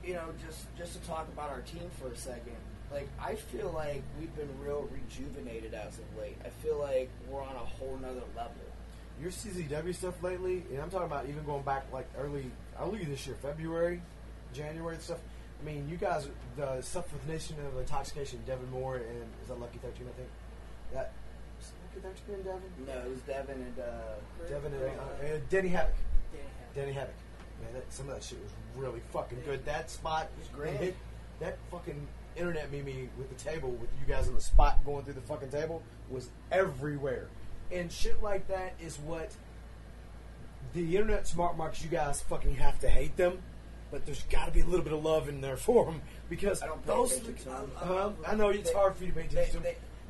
[0.03, 2.55] you know, just just to talk about our team for a second,
[2.91, 6.37] like I feel like we've been real rejuvenated as of late.
[6.45, 8.53] I feel like we're on a whole nother level.
[9.21, 13.25] your CZW stuff lately, and I'm talking about even going back like early, early this
[13.25, 14.01] year, February,
[14.53, 15.19] January and stuff.
[15.59, 19.59] I mean, you guys, the stuff with Nation of Intoxication, Devin Moore and is that
[19.59, 20.07] Lucky Thirteen?
[20.07, 20.29] I think
[20.93, 21.13] that
[21.59, 22.61] is it Lucky Thirteen and Devin.
[22.85, 25.95] No, it was Devin and uh, Devin and, uh, and Denny Havoc.
[26.75, 27.15] Danny Havoc.
[27.63, 29.65] Man, that, some of that shit was really fucking good.
[29.65, 30.75] That spot was great.
[30.75, 30.95] Hit,
[31.39, 35.15] that fucking internet meme with the table with you guys on the spot going through
[35.15, 37.27] the fucking table was everywhere.
[37.71, 39.31] And shit like that is what
[40.73, 43.39] the internet smart marks you guys fucking have to hate them.
[43.91, 46.61] But there's got to be a little bit of love in there for them because
[46.61, 47.17] I don't those.
[47.19, 47.71] to them.
[47.79, 49.63] Uh, I know it's They- hard for you to pay they, they, them.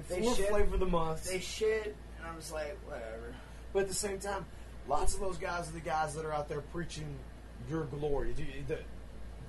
[0.10, 1.30] they shit, flavor of the month.
[1.30, 3.34] They shit, and I'm just like, whatever.
[3.74, 4.46] But at the same time,
[4.88, 7.06] lots of those guys are the guys that are out there preaching
[7.70, 8.34] your glory.
[8.34, 8.80] The-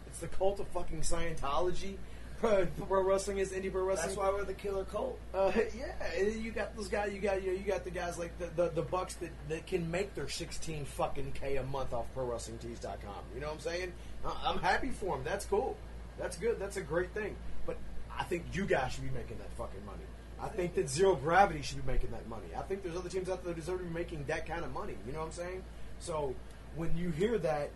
[0.09, 1.97] It's the cult of fucking Scientology.
[2.39, 4.07] Pro, pro wrestling is indie pro wrestling.
[4.11, 5.19] That's why we're the killer cult.
[5.35, 5.87] Uh, yeah,
[6.17, 7.13] and you got those guys.
[7.13, 9.67] You got you know you got the guys like the the, the bucks that, that
[9.67, 13.25] can make their sixteen fucking k a month off ProWrestlingTees.com.
[13.35, 13.93] You know what I'm saying?
[14.25, 15.25] I- I'm happy for him.
[15.25, 15.77] That's cool.
[16.19, 16.59] That's good.
[16.59, 17.37] That's a great thing.
[17.67, 17.77] But
[18.17, 20.05] I think you guys should be making that fucking money.
[20.41, 22.47] I think that Zero Gravity should be making that money.
[22.57, 24.73] I think there's other teams out there that deserve to be making that kind of
[24.73, 24.95] money.
[25.07, 25.65] You know what I'm saying?
[25.99, 26.35] So
[26.77, 27.71] when you hear that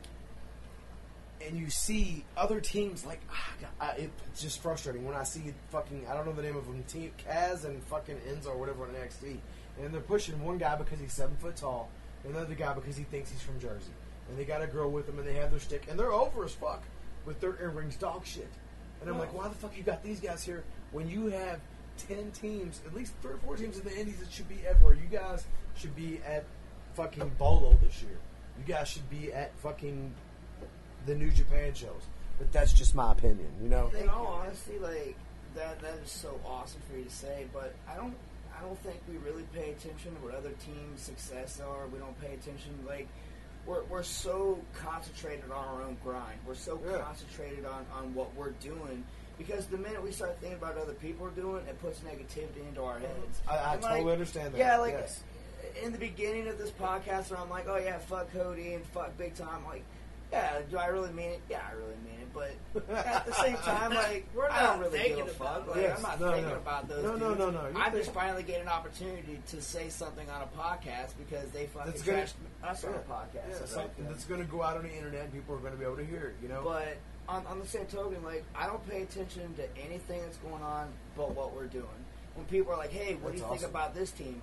[1.45, 3.51] and you see other teams like ah,
[3.81, 6.83] I, it's just frustrating when I see fucking I don't know the name of them
[6.85, 9.39] team Cass and fucking Enzo or whatever on NXT
[9.83, 11.91] and they're pushing one guy because he's seven foot tall
[12.29, 13.91] another guy because he thinks he's from Jersey
[14.33, 16.45] and they got a girl with them and they have their stick and they're over
[16.45, 16.83] as fuck
[17.27, 18.51] with their in rings dog shit
[19.01, 21.61] and I'm like why the fuck you got these guys here when you have
[22.09, 24.95] ten teams at least three or four teams in the Indies that should be everywhere
[24.95, 25.45] you guys
[25.77, 26.45] should be at
[26.95, 28.19] fucking Bolo this year
[28.59, 30.13] you guys should be at fucking
[31.07, 32.03] the New Japan shows.
[32.39, 33.91] But that's just my opinion, you know.
[33.99, 35.17] In all honesty, like
[35.55, 38.15] that that is so awesome for you to say, but I don't
[38.57, 41.87] I don't think we really pay attention to what other teams' success are.
[41.89, 43.09] We don't pay attention like
[43.67, 46.39] we're, we're so concentrated on our own grind.
[46.47, 46.99] We're so Yeah.
[46.99, 49.05] concentrated on, on what we're doing
[49.39, 52.67] because the minute we start thinking about what other people are doing, it puts negativity
[52.69, 53.41] into our heads.
[53.49, 54.59] I, I totally like, understand that.
[54.59, 55.23] Yeah, like yes.
[55.83, 59.17] in the beginning of this podcast, where I'm like, "Oh yeah, fuck Cody and fuck
[59.17, 59.85] Big Time," like,
[60.31, 61.41] yeah, do I really mean it?
[61.49, 62.22] Yeah, I really mean it.
[62.35, 62.53] But
[62.91, 65.77] at the same time, like, We're I don't really thinking give a about fuck.
[65.77, 65.79] it.
[65.79, 66.57] Like, Yes, I'm not no, thinking no.
[66.57, 67.05] about those.
[67.05, 67.39] No, no, dudes.
[67.39, 67.69] no, no.
[67.69, 71.67] You're I'm just finally getting an opportunity to say something on a podcast because they
[71.67, 72.33] fucking That's gonna- trashed
[72.65, 73.49] us on a podcast.
[73.51, 75.59] Yeah, so something like, that's going to go out on the internet and people are
[75.59, 76.63] going to be able to hear it, you know.
[76.65, 76.97] but
[77.29, 80.89] on, on the same token, like I don't pay attention to anything that's going on
[81.17, 81.87] but what we're doing.
[82.35, 84.41] When people are like, "Hey, what do That's you think about this team?"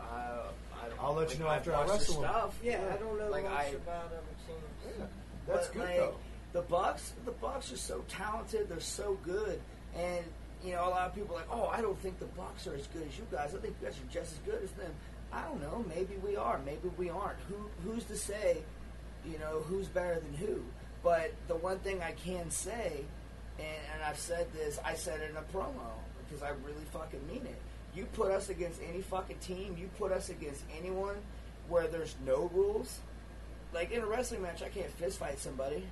[0.00, 2.30] Uh, I don't, I'll let you know after I watch their wrestle 'em.
[2.30, 2.58] stuff.
[2.62, 4.96] Yeah, I don't know Like, much I- about other teams.
[4.98, 5.04] yeah,
[5.48, 6.14] that's but, good like, though.
[6.52, 8.68] The Bucks, the Bucks are so talented.
[8.68, 9.60] They're so good,
[9.96, 10.24] and
[10.62, 12.74] you know a lot of people are like, oh, I don't think the Bucks are
[12.74, 13.54] as good as you guys.
[13.54, 14.92] I think you guys are just as good as them.
[15.32, 15.84] I don't know.
[15.88, 16.60] Maybe we are.
[16.64, 17.38] Maybe we aren't.
[17.48, 18.58] Who who's to say?
[19.24, 20.62] You know who's better than who?
[21.02, 23.04] But the one thing I can say,
[23.58, 25.90] and, and I've said this, I said it in a promo
[26.28, 27.60] because I really fucking mean it.
[27.94, 29.76] You put us against any fucking team.
[29.78, 31.16] You put us against anyone
[31.68, 33.00] where there's no rules.
[33.74, 35.84] Like in a wrestling match, I can't fist fight somebody,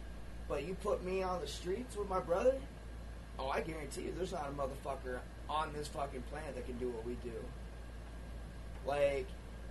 [0.50, 2.56] but you put me on the streets with my brother.
[3.38, 6.90] Oh, I guarantee you, there's not a motherfucker on this fucking planet that can do
[6.90, 7.32] what we do.
[8.86, 9.26] Like,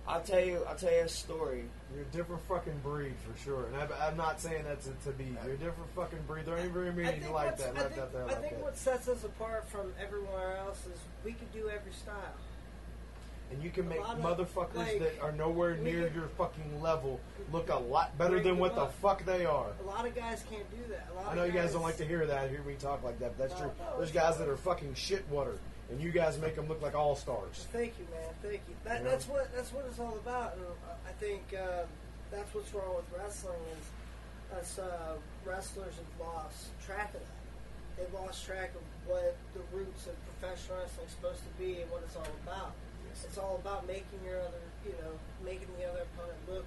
[0.08, 1.64] I'll tell you, I'll tell you a story.
[1.94, 5.10] You're a different fucking breed for sure, and I, I'm not saying that to, to
[5.16, 5.36] be.
[5.44, 6.46] You're a different fucking breed.
[6.46, 7.76] There ain't very I many think, like what's- that.
[7.76, 8.62] I Left think, out there I like think that.
[8.62, 12.16] what sets us apart from everywhere else is we can do every style.
[13.50, 17.18] And you can make of, motherfuckers like, that are nowhere near can- your fucking level
[17.52, 19.66] look a lot better than what the fuck they are.
[19.82, 21.08] A lot of guys can't do that.
[21.12, 23.18] A lot I know you guys don't like to hear that, hear me talk like
[23.18, 23.74] that, but that's No, true.
[23.80, 25.58] no, There's guys that are fucking shit water,
[25.90, 27.66] and you guys make them look like all stars.
[27.72, 28.30] Thank you, man.
[28.40, 28.74] Thank you.
[28.84, 29.10] That, Yeah.
[29.10, 30.54] That's what that's what it's all about.
[30.54, 30.64] And
[31.08, 31.86] I think uh,
[32.30, 37.98] that's what's wrong with wrestling is us uh, wrestlers have lost track of that.
[37.98, 41.90] They've lost track of what the roots of professional wrestling is supposed to be and
[41.90, 42.72] what it's all about.
[43.24, 45.12] It's all about making your other, you know,
[45.44, 46.64] making the other opponent look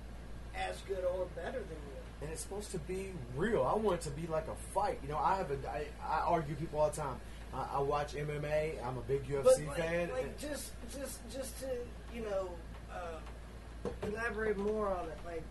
[0.56, 1.94] as good or better than you.
[2.22, 3.64] And it's supposed to be real.
[3.64, 5.00] I want it to be like a fight.
[5.04, 7.18] You know, I have a, I, I argue people all the time.
[7.54, 8.86] I, I watch MMA.
[8.86, 10.10] I'm a big UFC like, fan.
[10.12, 11.68] like and- just just just to
[12.14, 12.50] you know
[12.91, 15.18] uh, elaborate more on it.
[15.26, 15.44] Like,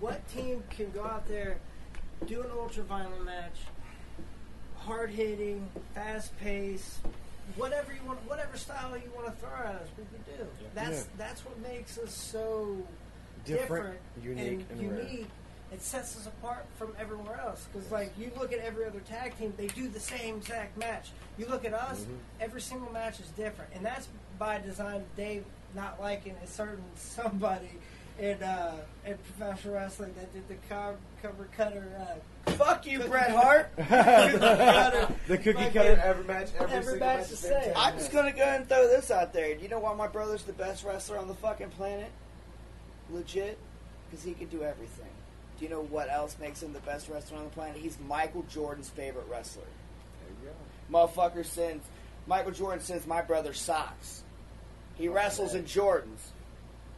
[0.00, 1.58] what team can go out there,
[2.26, 3.58] do an ultra violent match,
[4.76, 6.98] hard hitting, fast pace,
[7.54, 10.46] whatever you want, whatever style you want to throw at us, we can do.
[10.74, 11.02] That's Yeah.
[11.18, 12.76] that's what makes us so
[13.44, 15.02] Different, different, unique, and, and rare.
[15.06, 15.26] unique.
[15.72, 17.66] It sets us apart from everywhere else.
[17.72, 21.10] Because, like, you look at every other tag team, they do the same exact match.
[21.38, 22.14] You look at us, Mm-hmm.
[22.40, 23.70] every single match is different.
[23.74, 25.44] And that's by design, Dave
[25.74, 27.70] not liking a certain somebody
[28.18, 31.86] in uh, in professional wrestling that did the co- cover cutter.
[32.46, 33.70] Uh, Fuck you, Bret Hart.
[33.76, 37.72] the cookie cutter every match, every, every single match match the is same.
[37.76, 39.54] I'm just gonna go ahead and throw this out there.
[39.54, 42.10] Do you know why my brother's the best wrestler on the fucking planet?
[43.10, 43.58] Legit,
[44.10, 45.06] because he can do everything.
[45.58, 47.76] Do you know what else makes him the best wrestler on the planet?
[47.76, 49.62] He's Michael Jordan's favorite wrestler.
[49.62, 50.98] There you go.
[50.98, 51.84] Motherfucker sends
[52.26, 54.22] Michael Jordan sends my brother socks.
[54.96, 56.30] He wrestles in Jordans.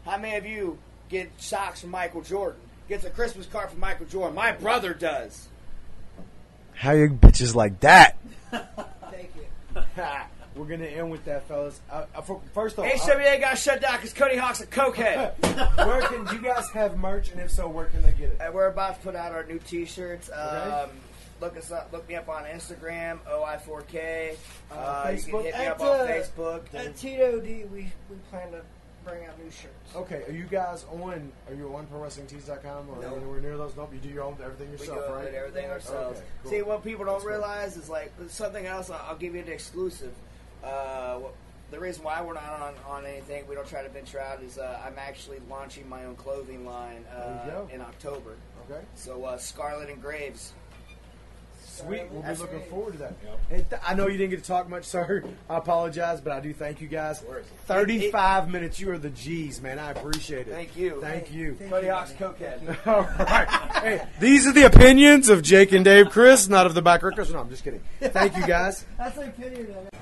[0.04, 0.78] How many of you
[1.08, 2.60] get socks from Michael Jordan?
[2.88, 4.34] Gets a Christmas card from Michael Jordan.
[4.34, 5.48] My brother does.
[6.74, 8.16] How you bitches like that?
[8.50, 9.82] Thank you.
[10.54, 11.78] We're gonna end with that, fellas.
[11.90, 15.32] Uh, uh, for- first off, HWA got shut down because Cody Hawk's a cokehead.
[15.44, 18.30] uh, where can do you guys have merch, and if so, where can they get
[18.30, 18.38] it?
[18.40, 20.28] Uh, we're about to put out our new T-shirts.
[20.30, 20.36] Okay.
[20.40, 20.90] Um,
[21.40, 21.90] look us up.
[21.92, 24.36] Look me up on Instagram, OI4K.
[24.70, 25.42] Uh, Uh, you can Facebook?
[25.44, 26.74] hit me up At, on uh, Facebook.
[26.74, 28.62] At Tito D, we we plan to
[29.08, 29.94] bring out new shirts.
[29.96, 31.32] Okay, are you guys on?
[31.48, 33.14] Are you on ProWrestlingTees.com or No.
[33.16, 33.74] anywhere near those?
[33.76, 35.34] Nope, you do your own everything We yourself, do right?
[35.34, 36.18] everything ourselves.
[36.18, 36.50] Okay, cool.
[36.50, 37.32] See, what people don't That's cool.
[37.32, 38.90] realize is like something else.
[38.90, 40.12] I'll I'll give you an exclusive.
[40.62, 41.34] Uh, what-
[41.70, 44.56] the reason why we're not on, on anything, we don't try to venture out, is
[44.56, 47.68] uh, I'm actually launching my own clothing line There you uh, go.
[47.70, 48.36] in October.
[48.70, 50.54] Okay, So uh, Scarlet and Graves.
[51.78, 52.02] Sweet.
[52.10, 52.70] We'll be That's looking great.
[52.70, 53.14] forward to that.
[53.50, 55.24] And th- I know you didn't get to talk much, sir.
[55.48, 57.22] I apologize, but I do thank you guys.
[57.66, 58.78] Thirty-five minutes.
[58.80, 59.78] You are the G's, man.
[59.78, 60.50] I appreciate it.
[60.52, 60.98] Thank you.
[61.00, 61.56] Thank you.
[61.68, 62.86] Cody Hawk's cokehead.
[62.86, 63.48] All right.
[63.82, 67.32] Hey, these are the opinions of Jake and Dave Crist, not of the backrookers.
[67.32, 67.80] No, I'm just kidding.
[68.00, 68.84] Thank you, guys.
[68.98, 69.94] That's like pity that.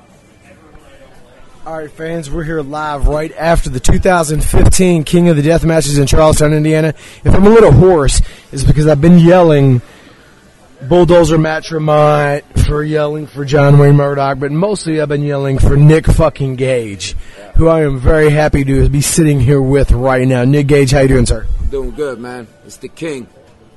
[1.67, 5.99] All right, fans, we're here live right after the 2015 King of the Death matches
[5.99, 6.95] in Charlestown, Indiana.
[7.25, 8.23] If I'm a little hoarse,
[8.53, 9.83] it's because I've been yelling
[10.89, 15.77] Bulldozer Matt Tremont for yelling for John Wayne Murdoch, but mostly I've been yelling for
[15.77, 17.17] Nick fucking Gage,
[17.57, 20.45] who I am very happy to be sitting here with right now.
[20.45, 21.47] Nick Gage, how you doing, sir?
[21.71, 22.47] Doing good, man.
[22.65, 23.27] It's the king.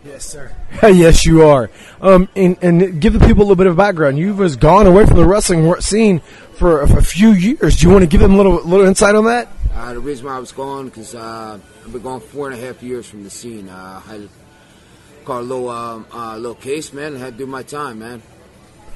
[0.06, 0.56] Yes, sir.
[0.84, 1.70] yes, you are.
[2.02, 4.18] Um, and, and give the people a little bit of background.
[4.18, 6.20] You've was gone away from the wrestling scene
[6.54, 7.78] for a, a few years.
[7.78, 9.50] Do you want to give them a little little insight on that?
[9.74, 12.66] Uh, the reason why I was gone because uh, I've been gone four and a
[12.66, 13.70] half years from the scene.
[13.70, 14.28] Uh, I
[15.26, 17.16] caught a little um, uh, little case, man.
[17.16, 18.22] had to do my time, man.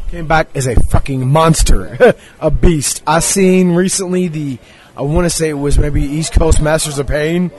[0.10, 3.02] Came back as a fucking monster, a beast.
[3.08, 4.60] I seen recently the,
[4.96, 7.52] I want to say it was maybe East Coast Masters of Pain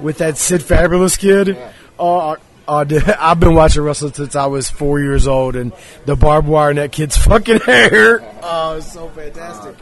[0.00, 1.56] with that Sid Fabulous kid.
[1.98, 2.36] Oh,
[2.68, 5.72] uh, dude, I've been watching wrestling since I was four years old, and
[6.04, 8.20] the barbed wire in that kid's fucking hair.
[8.42, 9.76] Oh, it's so fantastic.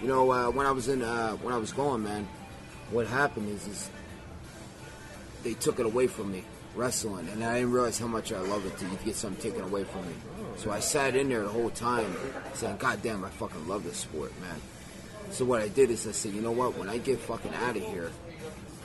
[0.00, 2.28] You know, uh, when I was in uh, when I was gone, man,
[2.90, 3.90] what happened is is
[5.44, 6.44] they took it away from me
[6.74, 9.84] wrestling, and I didn't realize how much I love it to get something taken away
[9.84, 10.14] from me.
[10.56, 12.16] So I sat in there the whole time
[12.54, 14.60] saying, "God damn, I fucking love this sport, man."
[15.30, 16.76] So what I did is I said, you know what?
[16.76, 18.10] When I get fucking out of here,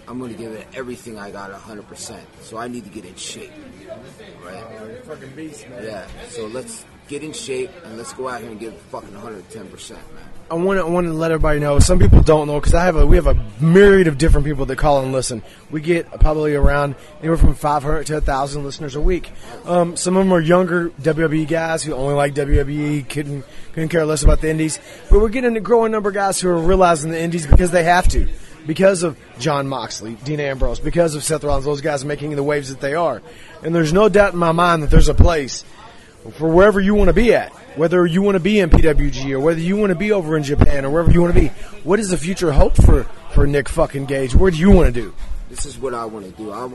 [0.08, 2.22] I'm going to give it everything I got 100%.
[2.42, 3.52] So I need to get in shape,
[4.46, 4.64] right?
[4.80, 5.84] Oh, fucking beast, man.
[5.84, 6.08] Yeah.
[6.30, 10.27] So let's get in shape and let's go out here and give fucking 110%, man.
[10.50, 11.80] I want to want to let everybody know.
[11.80, 14.66] Some people don't know because I have a we have a myriad of different people
[14.66, 15.43] that call and listen.
[15.70, 19.30] We get probably around anywhere from 500 to 1,000 listeners a week.
[19.66, 24.06] Um, some of them are younger WWE guys who only like WWE, couldn't couldn't care
[24.06, 24.80] less about the indies.
[25.10, 27.84] But we're getting a growing number of guys who are realizing the indies because they
[27.84, 28.30] have to,
[28.66, 31.66] because of Jon Moxley, Dean Ambrose, because of Seth Rollins.
[31.66, 33.22] Those guys making the waves that they are,
[33.64, 35.66] and there's no doubt in my mind that there's a place
[36.32, 37.52] for wherever you want to be at.
[37.78, 40.44] Whether you want to be in PWG or whether you want to be over in
[40.44, 41.48] Japan or wherever you want to be.
[41.84, 43.04] What is the future hope for,
[43.34, 44.34] for Nick fucking Gage?
[44.34, 45.14] Where do you want to do?
[45.50, 46.52] This is what I want to do.
[46.52, 46.72] I,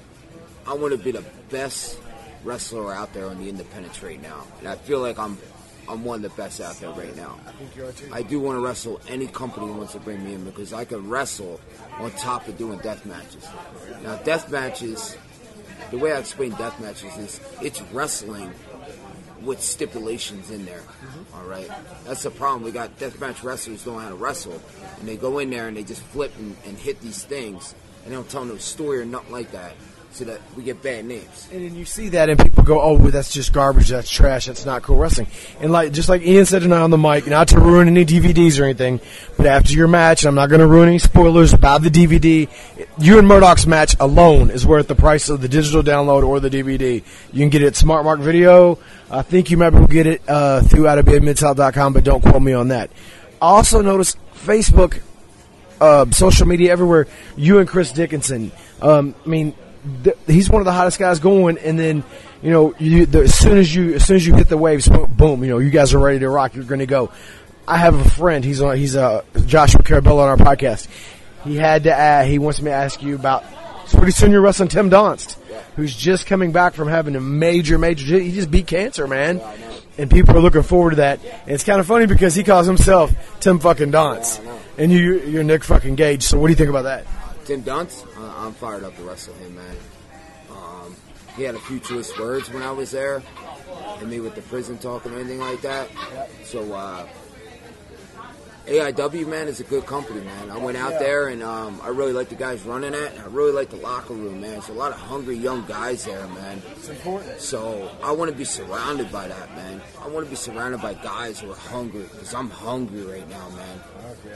[0.67, 1.99] I want to be the best
[2.45, 4.47] wrestler out there on the independents right now.
[4.61, 5.39] And I feel like I'm
[5.89, 7.39] I'm one of the best out there right now.
[7.47, 8.09] I think you are too.
[8.13, 11.09] I do want to wrestle any company wants to bring me in because I can
[11.09, 11.61] wrestle
[11.99, 13.47] on top of doing death matches.
[14.03, 15.17] Now, death matches,
[15.91, 18.53] the way I explain death matches is it's wrestling
[19.45, 20.81] with stipulations in there.
[20.81, 21.37] Mm-hmm.
[21.37, 21.71] All right,
[22.05, 22.63] that's the problem.
[22.63, 24.61] We got deathmatch wrestlers don't know how to wrestle,
[24.99, 27.75] and they go in there and they just flip and, and hit these things,
[28.05, 29.75] and they don't tell no story or nothing like that,
[30.13, 31.49] so that we get bad names.
[31.53, 33.89] And then you see that, and people go, "Oh, well, that's just garbage.
[33.89, 34.47] That's trash.
[34.47, 35.27] That's not cool wrestling."
[35.61, 38.61] And like just like Ian said tonight on the mic, not to ruin any DVDs
[38.61, 39.01] or anything,
[39.37, 42.49] but after your match, I'm not going to ruin any spoilers about the DVD.
[42.99, 46.51] You and Murdoch's match alone is worth the price of the digital download or the
[46.51, 47.03] DVD.
[47.33, 48.79] You can get it at Smart Mark Video.
[49.11, 52.43] I think you might be able to get it uh, through outofbidmidsouth.com, but don't quote
[52.43, 52.91] me on that.
[53.41, 55.01] Also noticed Facebook
[55.81, 57.07] uh, social media everywhere.
[57.37, 58.53] You and Chris Dickinson.
[58.81, 59.55] Um, I mean,
[60.05, 61.59] th- he's one of the hottest guys going.
[61.59, 62.05] And then,
[62.43, 64.89] you know, you, the, as soon as you as soon as you hit the waves,
[64.89, 66.55] boom, you know, you guys are ready to rock.
[66.55, 67.11] You're going to go.
[67.67, 68.45] I have a friend.
[68.45, 68.77] He's on.
[68.77, 70.89] He's uh, Joshua Caraballo on our podcast.
[71.45, 71.93] He had to.
[71.97, 73.45] Uh, he wants me to ask you about
[73.87, 75.61] So pretty soon you're wrestling Tim Donst, Yeah.
[75.77, 78.19] who's just coming back from having a major, major.
[78.19, 79.39] He just beat cancer, man.
[79.39, 79.57] Yeah,
[79.99, 81.21] And people are looking forward to that.
[81.25, 85.21] And it's kind of funny because he calls himself Tim fucking Donst, Yeah, and you,
[85.21, 86.23] you're Nick fucking Gage.
[86.25, 87.07] So what do you think about that?
[87.45, 89.77] Tim Donst, uh, I'm fired up to wrestle him, man.
[90.51, 90.97] Um,
[91.37, 93.23] he had a few choice words when I was there,
[93.99, 95.89] and me with the prison talk and anything like that.
[96.45, 97.07] So, uh,
[98.67, 100.51] AIW, man, is a good company, man.
[100.51, 103.13] I went out there and um, I really like the guys running it.
[103.19, 104.53] I really like the locker room, man.
[104.53, 106.63] There's a lot of hungry young guys there, man.
[106.77, 107.41] It's important.
[107.41, 109.81] So I want to be surrounded by that, man.
[110.01, 113.49] I want to be surrounded by guys who are hungry because I'm hungry right now,
[113.51, 113.81] man.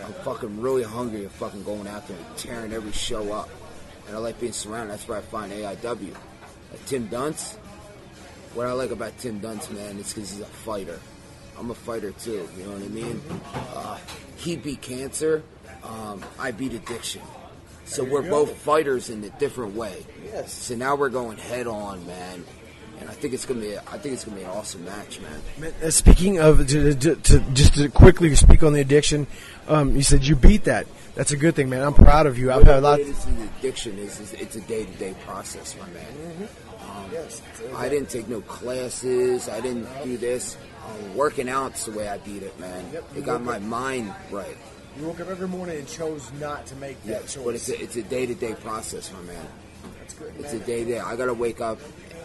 [0.05, 3.49] I'm fucking really hungry of fucking going out there and tearing every show up.
[4.09, 4.93] And I like being surrounded.
[4.93, 6.15] That's where I find AIW.
[6.73, 7.55] Like Tim Donst,
[8.55, 10.99] what I like about Tim Donst, man, is because he's a fighter.
[11.59, 12.49] I'm a fighter too.
[12.57, 13.23] You know what I mean?
[13.75, 13.99] Uh,
[14.37, 15.43] he beat cancer.
[15.83, 17.23] Um, I beat addiction.
[17.85, 20.05] So we're both fighters in a different way.
[20.25, 20.53] Yes.
[20.53, 22.45] So now we're going head on, man.
[22.99, 23.73] And I think it's gonna be.
[23.73, 25.43] A, I think it's gonna be an awesome match, man.
[25.59, 29.27] Man, uh, Speaking of, to, to, to, just to quickly speak on the addiction,
[29.69, 30.87] um, you said you beat that.
[31.15, 31.83] That's a good thing, man.
[31.83, 32.51] I'm proud of you.
[32.51, 32.99] I've had a lot.
[32.99, 36.49] What it is in addiction is, is it's a day to day process, my man.
[36.89, 39.49] Um, I didn't take no classes.
[39.49, 40.57] I didn't do this.
[40.87, 42.85] Um, working out's the way I beat it, man.
[42.93, 44.57] Yep, it got my up- mind right.
[44.99, 47.37] You woke up every morning and chose not to make that Yeah, choice.
[47.45, 49.47] but it's a, it's a day to day process, my man.
[49.99, 50.33] That's good.
[50.39, 51.01] It's a day day.
[51.01, 51.79] I gotta wake up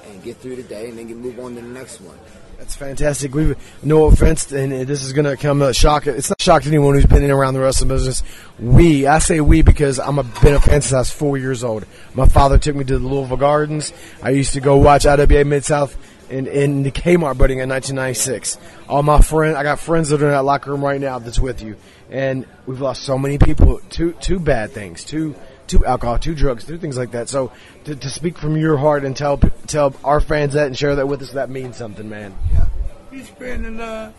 [0.10, 2.18] and get through the day, and then get move on to the next one.
[2.58, 3.34] That's fantastic.
[3.34, 6.06] We no offense, and this is going to come a shock.
[6.06, 8.22] It's not a shock to anyone who's been in around the wrestling business.
[8.60, 11.64] We, I say we because I'm a been a fan since I was four years
[11.64, 11.88] old.
[12.14, 13.92] My father took me to the Louisville Gardens.
[14.22, 15.98] I used to go watch IWA Mid South
[16.32, 18.58] in in the Kmart building in 1996.
[18.88, 21.40] All my friends, I got friends that are in that locker room right now that's
[21.40, 21.76] with you,
[22.10, 23.80] and we've lost so many people.
[23.90, 25.04] Two two bad things.
[25.04, 25.36] Two
[25.68, 27.30] to alcohol, to drugs, to things like that.
[27.30, 27.52] So
[27.86, 31.08] to, to speak from your heart and tell tell our fans that and share that
[31.08, 32.36] with us, that means something, man.
[32.52, 32.66] Yeah.
[33.12, 34.14] You spreading the love?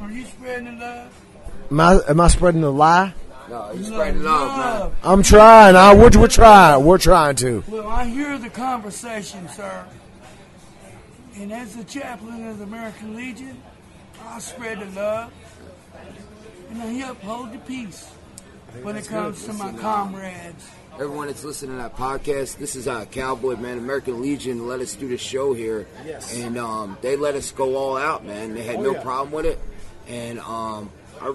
[0.00, 1.24] Are you spreading the love?
[1.70, 3.14] Am I, am I spreading the lie?
[3.48, 4.98] No, you spreading love, man.
[5.02, 5.74] I'm trying.
[5.74, 6.84] I, we're, we're trying.
[6.84, 7.64] We're trying to.
[7.66, 9.84] Well, I hear the conversation, sir.
[11.40, 13.60] And as the chaplain of the American Legion,
[14.26, 15.32] I spread the love.
[16.70, 18.06] And I uphold the peace
[18.82, 20.68] when it comes to my comrades.
[20.94, 24.94] Everyone that's listening to that podcast, this is uh, Cowboy Man, American Legion let us
[24.96, 26.36] do the show here, Yes.
[26.36, 28.54] and um, they let us go all out, man.
[28.54, 29.02] They had Oh, no yeah.
[29.02, 29.60] problem with it,
[30.08, 31.34] and um, I,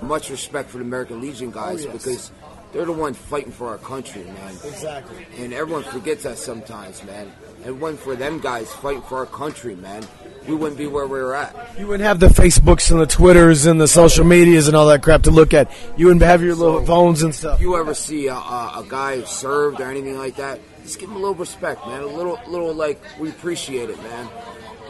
[0.00, 2.04] much respect for the American Legion guys Oh, yes.
[2.04, 2.32] because
[2.72, 4.52] they're the ones fighting for our country, man.
[4.64, 5.26] Exactly.
[5.38, 7.32] And everyone forgets that sometimes, man.
[7.64, 10.04] And when for them guys fighting for our country, man,
[10.46, 11.78] we wouldn't be where we're at.
[11.78, 15.02] You wouldn't have the Facebooks and the Twitters and the social medias and all that
[15.02, 15.70] crap to look at.
[15.96, 17.56] You wouldn't have your little phones and stuff.
[17.58, 20.98] If you ever see a, a, a guy who served or anything like that, just
[20.98, 22.02] give him a little respect, man.
[22.02, 24.28] A little, little like we appreciate it, man.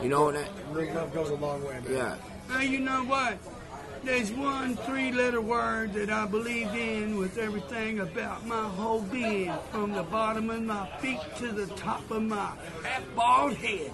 [0.03, 1.93] You know and that, Love goes a long way, Man.
[1.93, 2.17] yeah.
[2.59, 3.39] Hey, you know what?
[4.05, 9.53] There's one three letter word that I believe in with everything about my whole being,
[9.71, 12.53] from the bottom of my feet to the top of my
[12.83, 13.91] fat bald head.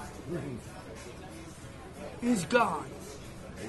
[2.23, 2.85] Is God.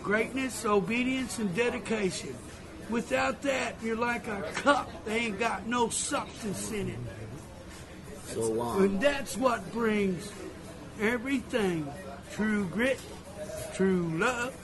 [0.01, 2.35] Greatness, obedience, and dedication.
[2.89, 4.89] Without that, you're like a cup.
[5.05, 6.99] They ain't got no substance in it.
[8.25, 10.31] So um, And that's what brings
[10.99, 11.87] everything
[12.33, 12.99] true grit,
[13.75, 14.55] true love,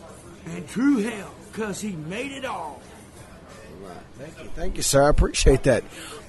[0.48, 2.80] and true hell, because he made it all.
[4.20, 5.04] Thank you, thank you, sir.
[5.04, 5.84] I appreciate that.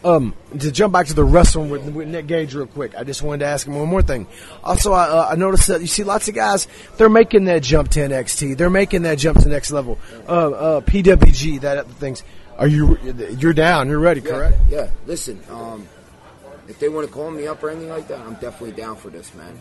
[0.04, 3.22] Um, to jump back to the wrestling with, with Nick Gage real quick, I just
[3.22, 4.26] wanted to ask him one more thing.
[4.62, 6.66] Also, I, uh, I noticed that you see lots of guys
[6.96, 8.56] they're making that jump to NXT.
[8.56, 9.98] They're making that jump to the next level.
[10.26, 12.22] Uh, uh, PWG, that other things.
[12.56, 12.98] Are you
[13.38, 13.88] you're down?
[13.88, 14.56] You're ready, yeah, correct?
[14.68, 14.90] yeah.
[15.06, 15.88] Listen, um,
[16.68, 19.10] if they want to call me up or anything like that, I'm definitely down for
[19.10, 19.58] this, man.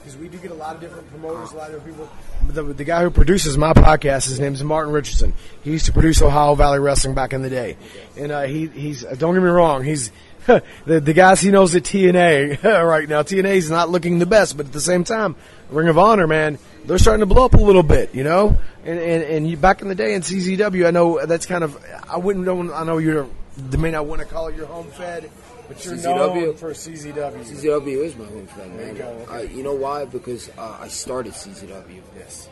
[0.00, 2.08] Because we do get a lot of different promoters, a lot of people.
[2.48, 5.34] The, the guy who produces my podcast, his name is Martin Richardson.
[5.62, 7.76] He used to produce Ohio Valley Wrestling back in the day,
[8.16, 10.10] and uh, he he's uh, don't get me wrong, he's
[10.46, 10.62] the
[11.00, 13.22] the guys he knows at TNA right now.
[13.22, 15.36] TNA is not looking the best, but at the same time,
[15.68, 18.56] Ring of Honor, man, they're starting to blow up a little bit, you know.
[18.84, 21.78] And and, and you, back in the day in CZW, I know that's kind of
[22.08, 22.48] I wouldn't.
[22.48, 25.30] I know you're they may not want to call it your home fed,
[25.70, 26.58] but you're known CZW?
[26.58, 27.44] for CZW.
[27.44, 28.96] CZW is my home man.
[28.96, 29.32] you okay.
[29.32, 30.04] I, you know why?
[30.04, 32.02] Because uh, I started CZW.
[32.18, 32.48] Yes.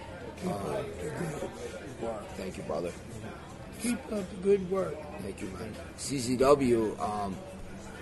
[2.37, 2.93] Thank you, brother.
[3.81, 4.95] Keep up the good work.
[5.23, 5.75] Thank you, man.
[5.99, 7.37] CZW, um,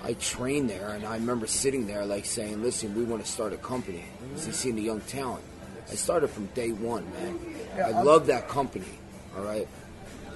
[0.05, 3.55] I trained there, and I remember sitting there, like saying, "Listen, we want to start
[3.55, 4.05] a company."
[4.37, 5.45] So seeing the young talent,
[5.91, 7.39] I started from day one, man.
[7.83, 8.99] I love that company.
[9.35, 9.67] All right,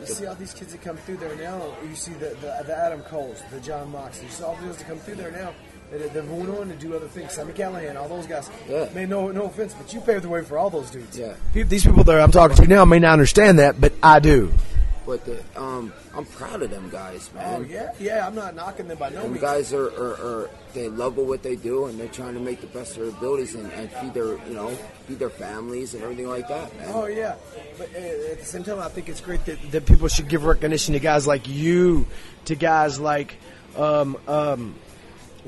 [0.00, 1.74] You see all these kids that come through there now.
[1.88, 4.26] You see the the, the Adam Coles, the Jon Moxley.
[4.26, 5.52] You see all those that come through there now.
[5.90, 7.32] That they're going on to do other things.
[7.32, 8.48] Sami Callihan, all those guys.
[8.68, 8.88] Yeah.
[8.94, 11.18] Man, no, no offense, but you paved the way for all those dudes.
[11.18, 11.34] Yeah.
[11.52, 14.52] These people that I'm talking to now may not understand that, but I do.
[15.10, 17.62] But the, um, I'm proud of them guys, man.
[17.62, 18.24] Oh yeah, yeah.
[18.24, 19.42] I'm not knocking them by no Them means.
[19.42, 22.68] guys are, are, are they love what they do and they're trying to make the
[22.68, 24.68] best of their abilities and, and feed their you know
[25.08, 26.90] feed their families and everything like that, man.
[26.92, 27.34] Oh yeah,
[27.76, 27.98] but uh,
[28.30, 31.00] at the same time, I think it's great that, that people should give recognition to
[31.00, 32.06] guys like you,
[32.44, 33.34] to guys like
[33.76, 34.76] um, um,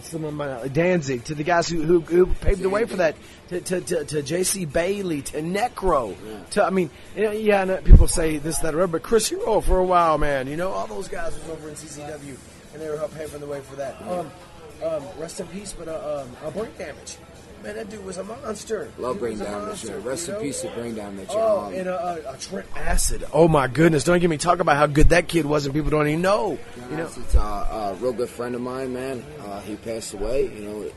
[0.01, 3.17] some of my Danzig, to the guys who who, who paved the way for that,
[3.49, 4.65] to to, to, to J.C.
[4.65, 6.17] Bailey, to Necro,
[6.51, 9.85] to I mean, yeah, know people say this that or but Chris Hero for a
[9.85, 12.37] while, man, you know, all those guys was over in CCW,
[12.73, 14.01] and they were help paving the way for that.
[14.03, 14.31] Um,
[14.85, 17.17] um, rest in peace, but uh, um, uh, brain damage.
[17.63, 18.91] Man, that dude was a monster.
[18.99, 19.67] Love brain a damage.
[19.67, 19.99] monster.
[20.01, 21.29] Rest you in peace to brain damage.
[21.31, 23.25] Oh, um, and a, a, a Trent Acid.
[23.33, 24.05] Oh my goodness!
[24.05, 26.59] Don't get me talk about how good that kid was, and people don't even know.
[26.91, 29.25] You know, It's uh, a real good friend of mine, man.
[29.41, 30.45] Uh, he passed away.
[30.53, 30.91] You know,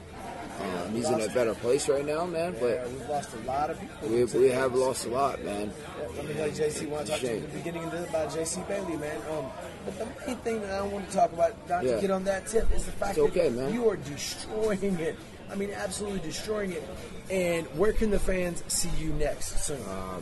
[0.88, 2.54] um, he's in a better place right now, man.
[2.54, 4.08] yeah, But we've lost a lot of people.
[4.10, 5.72] we, we have lost a lot, man.
[6.18, 8.30] I mean, like JC, want to talk to you at the beginning of this about
[8.30, 9.18] JC Bailey, man.
[9.32, 9.46] Um,
[9.86, 11.96] but the main thing that I want to talk about, not Yeah.
[11.96, 13.74] to get on that tip, is the fact okay, that man.
[13.74, 15.16] you are destroying it.
[15.52, 16.84] I mean, absolutely destroying it.
[17.30, 19.66] And where can the fans see you next?
[19.66, 19.82] Soon.
[19.84, 20.20] Uh,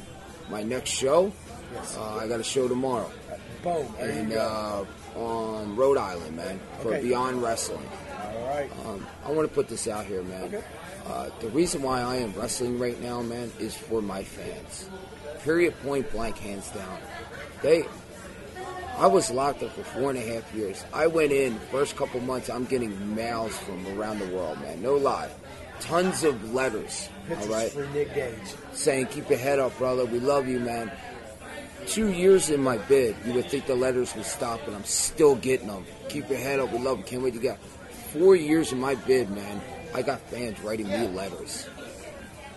[0.50, 1.32] my next show,
[1.98, 3.12] uh, I got a show tomorrow,
[3.64, 3.88] Boom.
[3.98, 4.84] There and uh,
[5.16, 7.02] on Rhode Island, man, for Okay.
[7.04, 7.88] Beyond Wrestling.
[8.12, 8.70] All right.
[8.86, 10.44] Um, I want to put this out here, man.
[10.44, 10.64] Okay.
[11.06, 14.90] Uh, the reason why I am wrestling right now, man, is for my fans.
[15.44, 16.98] Period, point blank, hands down.
[17.62, 17.86] They,
[18.98, 20.84] I was locked up for four and a half years.
[20.94, 22.50] I went in first couple months.
[22.50, 24.82] I'm getting mails from around the world, man.
[24.82, 25.30] No lie,
[25.80, 27.10] tons of letters.
[27.28, 28.34] Pictures all right, for Nick Gage.
[28.74, 30.06] saying, "Keep your head up, brother.
[30.06, 30.92] We love you, man."
[31.88, 35.36] Two years in my bid, you would think the letters would stop, and I'm still
[35.36, 35.86] getting them.
[36.08, 36.72] Keep your head up.
[36.72, 37.04] We love you.
[37.04, 37.60] Can't wait to get.
[38.14, 39.60] Four years in my bid, man.
[39.94, 41.68] I got fans writing me letters.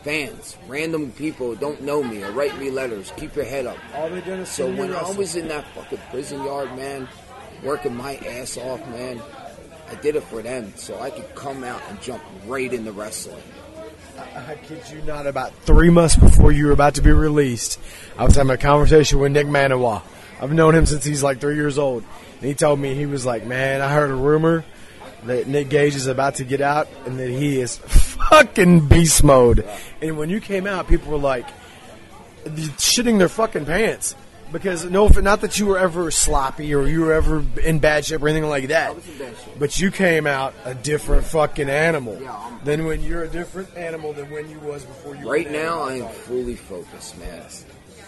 [0.07, 3.13] Fans, random people don't know me, are write me letters.
[3.17, 3.77] Keep your head up.
[3.93, 7.09] All they did is So when I was in that fucking prison yard, man,
[7.65, 9.21] working my ass off, man,
[9.91, 13.43] I did it for them so I could come out and jump right into wrestling.
[14.17, 17.81] I kid you not, about three months before you were about to be released,
[18.17, 20.03] I was having a conversation with Nick Manawa.
[20.41, 22.05] I've known him since he's like three years old.
[22.39, 24.65] And he told me, he was like, man, I heard a rumor
[25.27, 29.67] that Nick Gage is about to get out and that he is fucking beast mode.
[30.01, 31.47] And when you came out, people were like,
[32.45, 34.15] shitting their fucking pants.
[34.53, 38.23] Because no, not that you were ever sloppy or you were ever in bad shape
[38.23, 38.95] or anything like that.
[38.95, 39.55] was in bad shape.
[39.59, 43.77] But you came out a different fucking animal Yeah, I'm- than when you're a different
[43.77, 45.29] animal than when you was before you.
[45.29, 47.43] Right now, I am fully focused, man.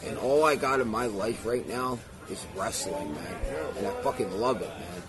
[0.06, 1.98] And all I got in my life right now
[2.30, 3.36] is wrestling, man.
[3.76, 5.02] And I fucking love it, man.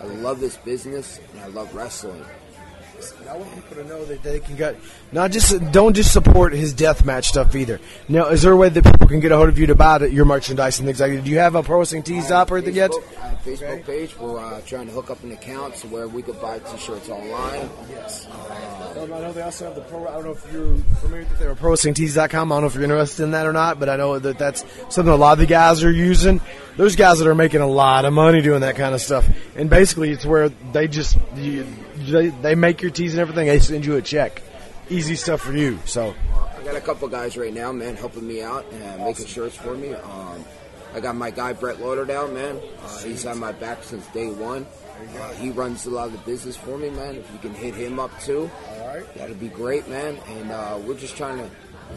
[0.00, 2.24] I love this business and I love wrestling.
[3.28, 4.74] I want people to know that they can get
[5.12, 7.78] not just don't just support his death match stuff either.
[8.08, 9.98] Now, is there a way that people can get a hold of you to buy
[10.06, 11.24] your merchandise and things like that?
[11.24, 12.92] Do you have a pro wrestling tees up or anything yet?
[13.20, 13.82] I have a Facebook Okay.
[13.82, 14.18] page.
[14.18, 17.68] We're uh, trying to hook up an account so where we could buy t-shirts online.
[17.90, 18.26] Yes.
[19.06, 20.06] Um, I know they also have the pro.
[20.08, 22.50] I don't know if you're familiar with their ProWrestlingTees.com.
[22.50, 24.64] I don't know if you're interested in that or not, but I know that that's
[24.88, 26.40] something a lot of the guys are using.
[26.76, 29.70] There's guys that are making a lot of money doing that kind of stuff, and
[29.70, 33.46] basically it's where they just you, they, they make your tees and everything.
[33.46, 34.42] They send you a check.
[34.88, 35.78] Easy stuff for you.
[35.84, 36.14] So
[36.56, 39.76] I got a couple guys right now, man, helping me out and making shirts for
[39.76, 39.94] me.
[39.94, 40.44] Um,
[40.94, 42.58] I got my guy Brett Lauderdale, man.
[42.82, 44.66] Uh, he's had my back since day one.
[45.18, 47.16] Uh, he runs a lot of the business for me, man.
[47.16, 49.14] If you can hit him up too, all right.
[49.14, 50.18] that'd be great, man.
[50.28, 51.50] And uh, we're just trying to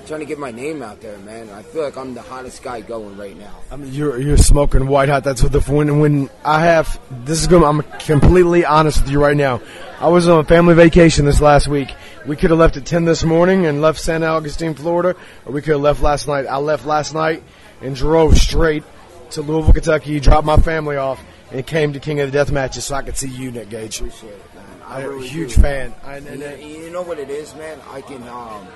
[0.06, 1.50] trying to get my name out there, man.
[1.50, 3.56] I feel like I'm the hottest guy going right now.
[3.72, 5.24] I mean, you're you're smoking white hot.
[5.24, 7.64] That's what the when when I have this is going.
[7.64, 9.62] I'm completely honest with you right now.
[10.00, 11.94] I was on a family vacation this last week.
[12.26, 15.62] We could have left at ten this morning and left San Augustine, Florida, or we
[15.62, 16.46] could have left last night.
[16.46, 17.44] I left last night
[17.82, 18.84] and drove straight
[19.32, 20.20] to Louisville, Kentucky.
[20.20, 23.18] Dropped my family off and came to King of the Death matches so I could
[23.18, 24.00] see you, Nick Gage.
[24.00, 24.66] Appreciate it, man.
[24.86, 25.62] I'm a huge do.
[25.62, 25.94] fan.
[26.04, 27.80] I, and, And, and, you know what it is, man?
[27.92, 28.68] I can um,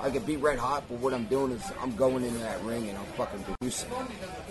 [0.00, 2.88] I can be red hot, but what I'm doing is I'm going into that ring
[2.88, 3.90] and I'm fucking producing.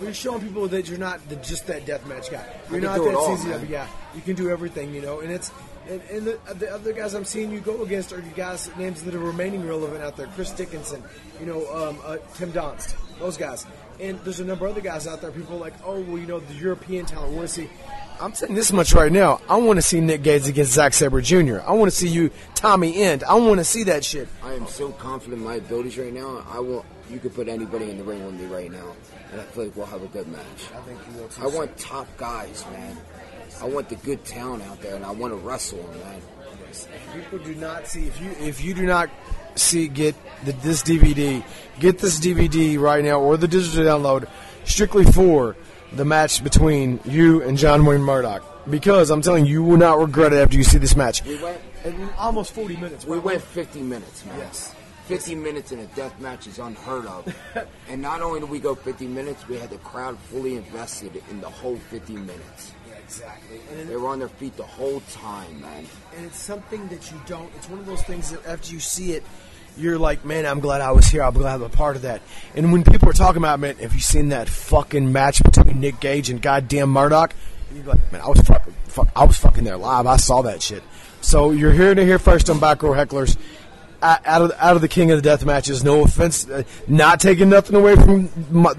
[0.00, 2.44] You're showing people that you're not the, just that deathmatch guy.
[2.70, 3.70] You're not that all, CZW man.
[3.70, 3.88] guy.
[4.14, 5.20] You can do everything, you know.
[5.20, 5.50] And it's
[5.88, 9.14] And, and the, the other guys I'm seeing you go against are guys names that
[9.14, 10.26] are remaining relevant out there.
[10.28, 11.02] Chris Dickinson,
[11.38, 13.66] you know, um, uh, Tim Donst, those guys.
[14.00, 15.30] And there's a number of other guys out there.
[15.30, 17.32] People are like, oh, well, you know, the European talent.
[17.32, 17.70] Want to see?
[18.20, 19.40] I'm saying this much right now.
[19.48, 21.60] I want to see Nick Gates against Zack Sabre Jr.
[21.66, 23.24] I want to see you, Tommy End.
[23.24, 24.28] I want to see that shit.
[24.42, 26.44] I am so confident in my abilities right now.
[26.50, 26.84] I will.
[27.10, 28.92] You could put anybody in the ring with me right now,
[29.30, 30.42] and I feel like we'll have a good match.
[30.74, 31.42] I think you will too.
[31.42, 32.96] I want top guys, man.
[33.60, 36.20] I want the good talent out there, and I want to wrestle them, man.
[37.14, 39.08] people do not see if you if you do not
[39.54, 41.42] see get the, this DVD,
[41.80, 44.28] get this DVD right now or the digital download
[44.64, 45.56] strictly for
[45.92, 48.44] the match between you and John Wayne Murdoch.
[48.68, 51.24] Because I'm telling you, you will not regret it after you see this match.
[51.24, 51.60] We went.
[52.18, 53.04] Almost 40 minutes.
[53.04, 54.38] We went 50 minutes, man.
[54.38, 54.74] Yes.
[55.06, 57.32] 50 minutes in a death match is unheard of.
[57.88, 61.40] and not only did we go 50 minutes, we had the crowd fully invested in
[61.40, 62.72] the whole 50 minutes.
[63.06, 63.60] Exactly.
[63.72, 65.86] And, They were on their feet the whole time, man.
[66.16, 67.50] and it's something that you don't.
[67.56, 69.22] It's one of those things that after you see it,
[69.78, 71.22] you're like, man, I'm glad I was here.
[71.22, 72.22] I'm glad I'm a part of that.
[72.54, 76.00] And when people are talking about, man, have you seen that fucking match between Nick
[76.00, 77.34] Gage and goddamn Murdoch?
[77.74, 80.06] You're like, man, I was fucking, fuck, I was fucking there live.
[80.06, 80.82] I saw that shit.
[81.20, 83.36] So you're here to hear first on Back Row Hecklers.
[84.06, 87.48] Out of out of the king of the death matches, no offense, uh, not taking
[87.48, 88.28] nothing away from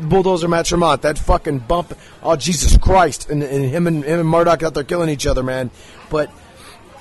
[0.07, 1.01] Bulldozer Matt Tremont.
[1.01, 4.85] That fucking bump, oh Jesus Christ, and, and him and him and Murdoch out there
[4.85, 5.69] killing each other, man.
[6.09, 6.31] But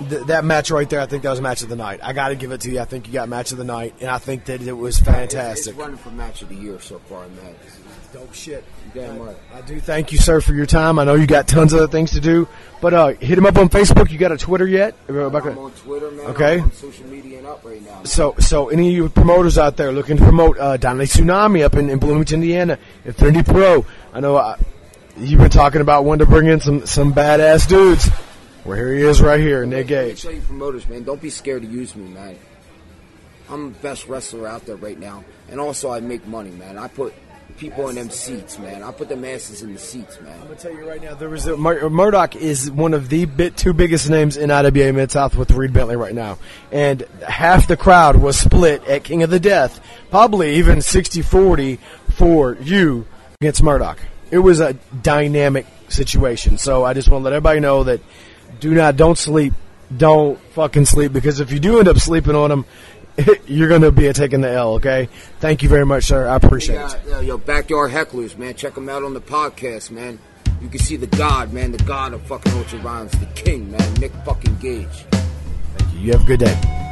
[0.08, 2.00] th- that match right there, I think that was match of the night.
[2.02, 2.80] I got to give it to you.
[2.80, 5.68] I think you got match of the night, and I think that it was fantastic.
[5.74, 7.54] it's running for match of the year so far, man.
[8.16, 8.64] Dope shit.
[8.94, 9.36] Damn right.
[9.52, 10.98] I do thank you, sir, for your time.
[10.98, 12.48] I know you got tons of other things to do,
[12.80, 14.10] but uh, hit him up on Facebook.
[14.10, 14.94] You got a Twitter yet?
[15.06, 15.50] Rebecca?
[15.50, 16.26] I'm on Twitter, man.
[16.28, 16.54] Okay.
[16.54, 18.04] I'm on social media and up right now.
[18.04, 21.74] So, so any of you promoters out there looking to promote uh, Donnelly Tsunami up
[21.74, 24.56] in, in Bloomington, Indiana, Insanity Pro, I know uh,
[25.18, 28.08] you've been talking about wanting to bring in some some badass dudes.
[28.64, 30.22] Well, here he is, right here, Nick Gage.
[30.22, 32.38] tell you, promoters, man, don't be scared to use me, man.
[33.50, 36.78] I'm the best wrestler out there right now, and also I make money, man.
[36.78, 37.12] I put
[37.56, 38.82] people in them seats, man.
[38.82, 40.32] I put the masses in the seats, man.
[40.40, 43.24] I'm gonna tell you right now, there was a, Mur- Murdoch is one of the
[43.24, 46.38] bit two biggest names in IWA Mid South with Reed Bentley right now,
[46.70, 49.80] and half the crowd was split at King of the Death,
[50.10, 51.78] probably even 60-40
[52.10, 53.06] for you
[53.40, 53.98] against Murdoch.
[54.30, 58.00] It was a dynamic situation, so I just want to let everybody know that
[58.60, 59.54] do not don't sleep,
[59.96, 62.64] don't fucking sleep because if you do end up sleeping on them.
[63.46, 65.08] You're going to be taking the L, okay?
[65.40, 66.26] Thank you very much, sir.
[66.26, 67.00] I appreciate it.
[67.08, 68.54] Yeah, yo, backyard hecklers, man.
[68.54, 70.18] Check them out on the podcast, man.
[70.60, 73.94] You can see the God, man, the God of fucking Ultra Rhymes, the King, man,
[73.94, 75.06] Nick fucking Gage.
[75.10, 76.00] Thank you.
[76.00, 76.85] You have a good day.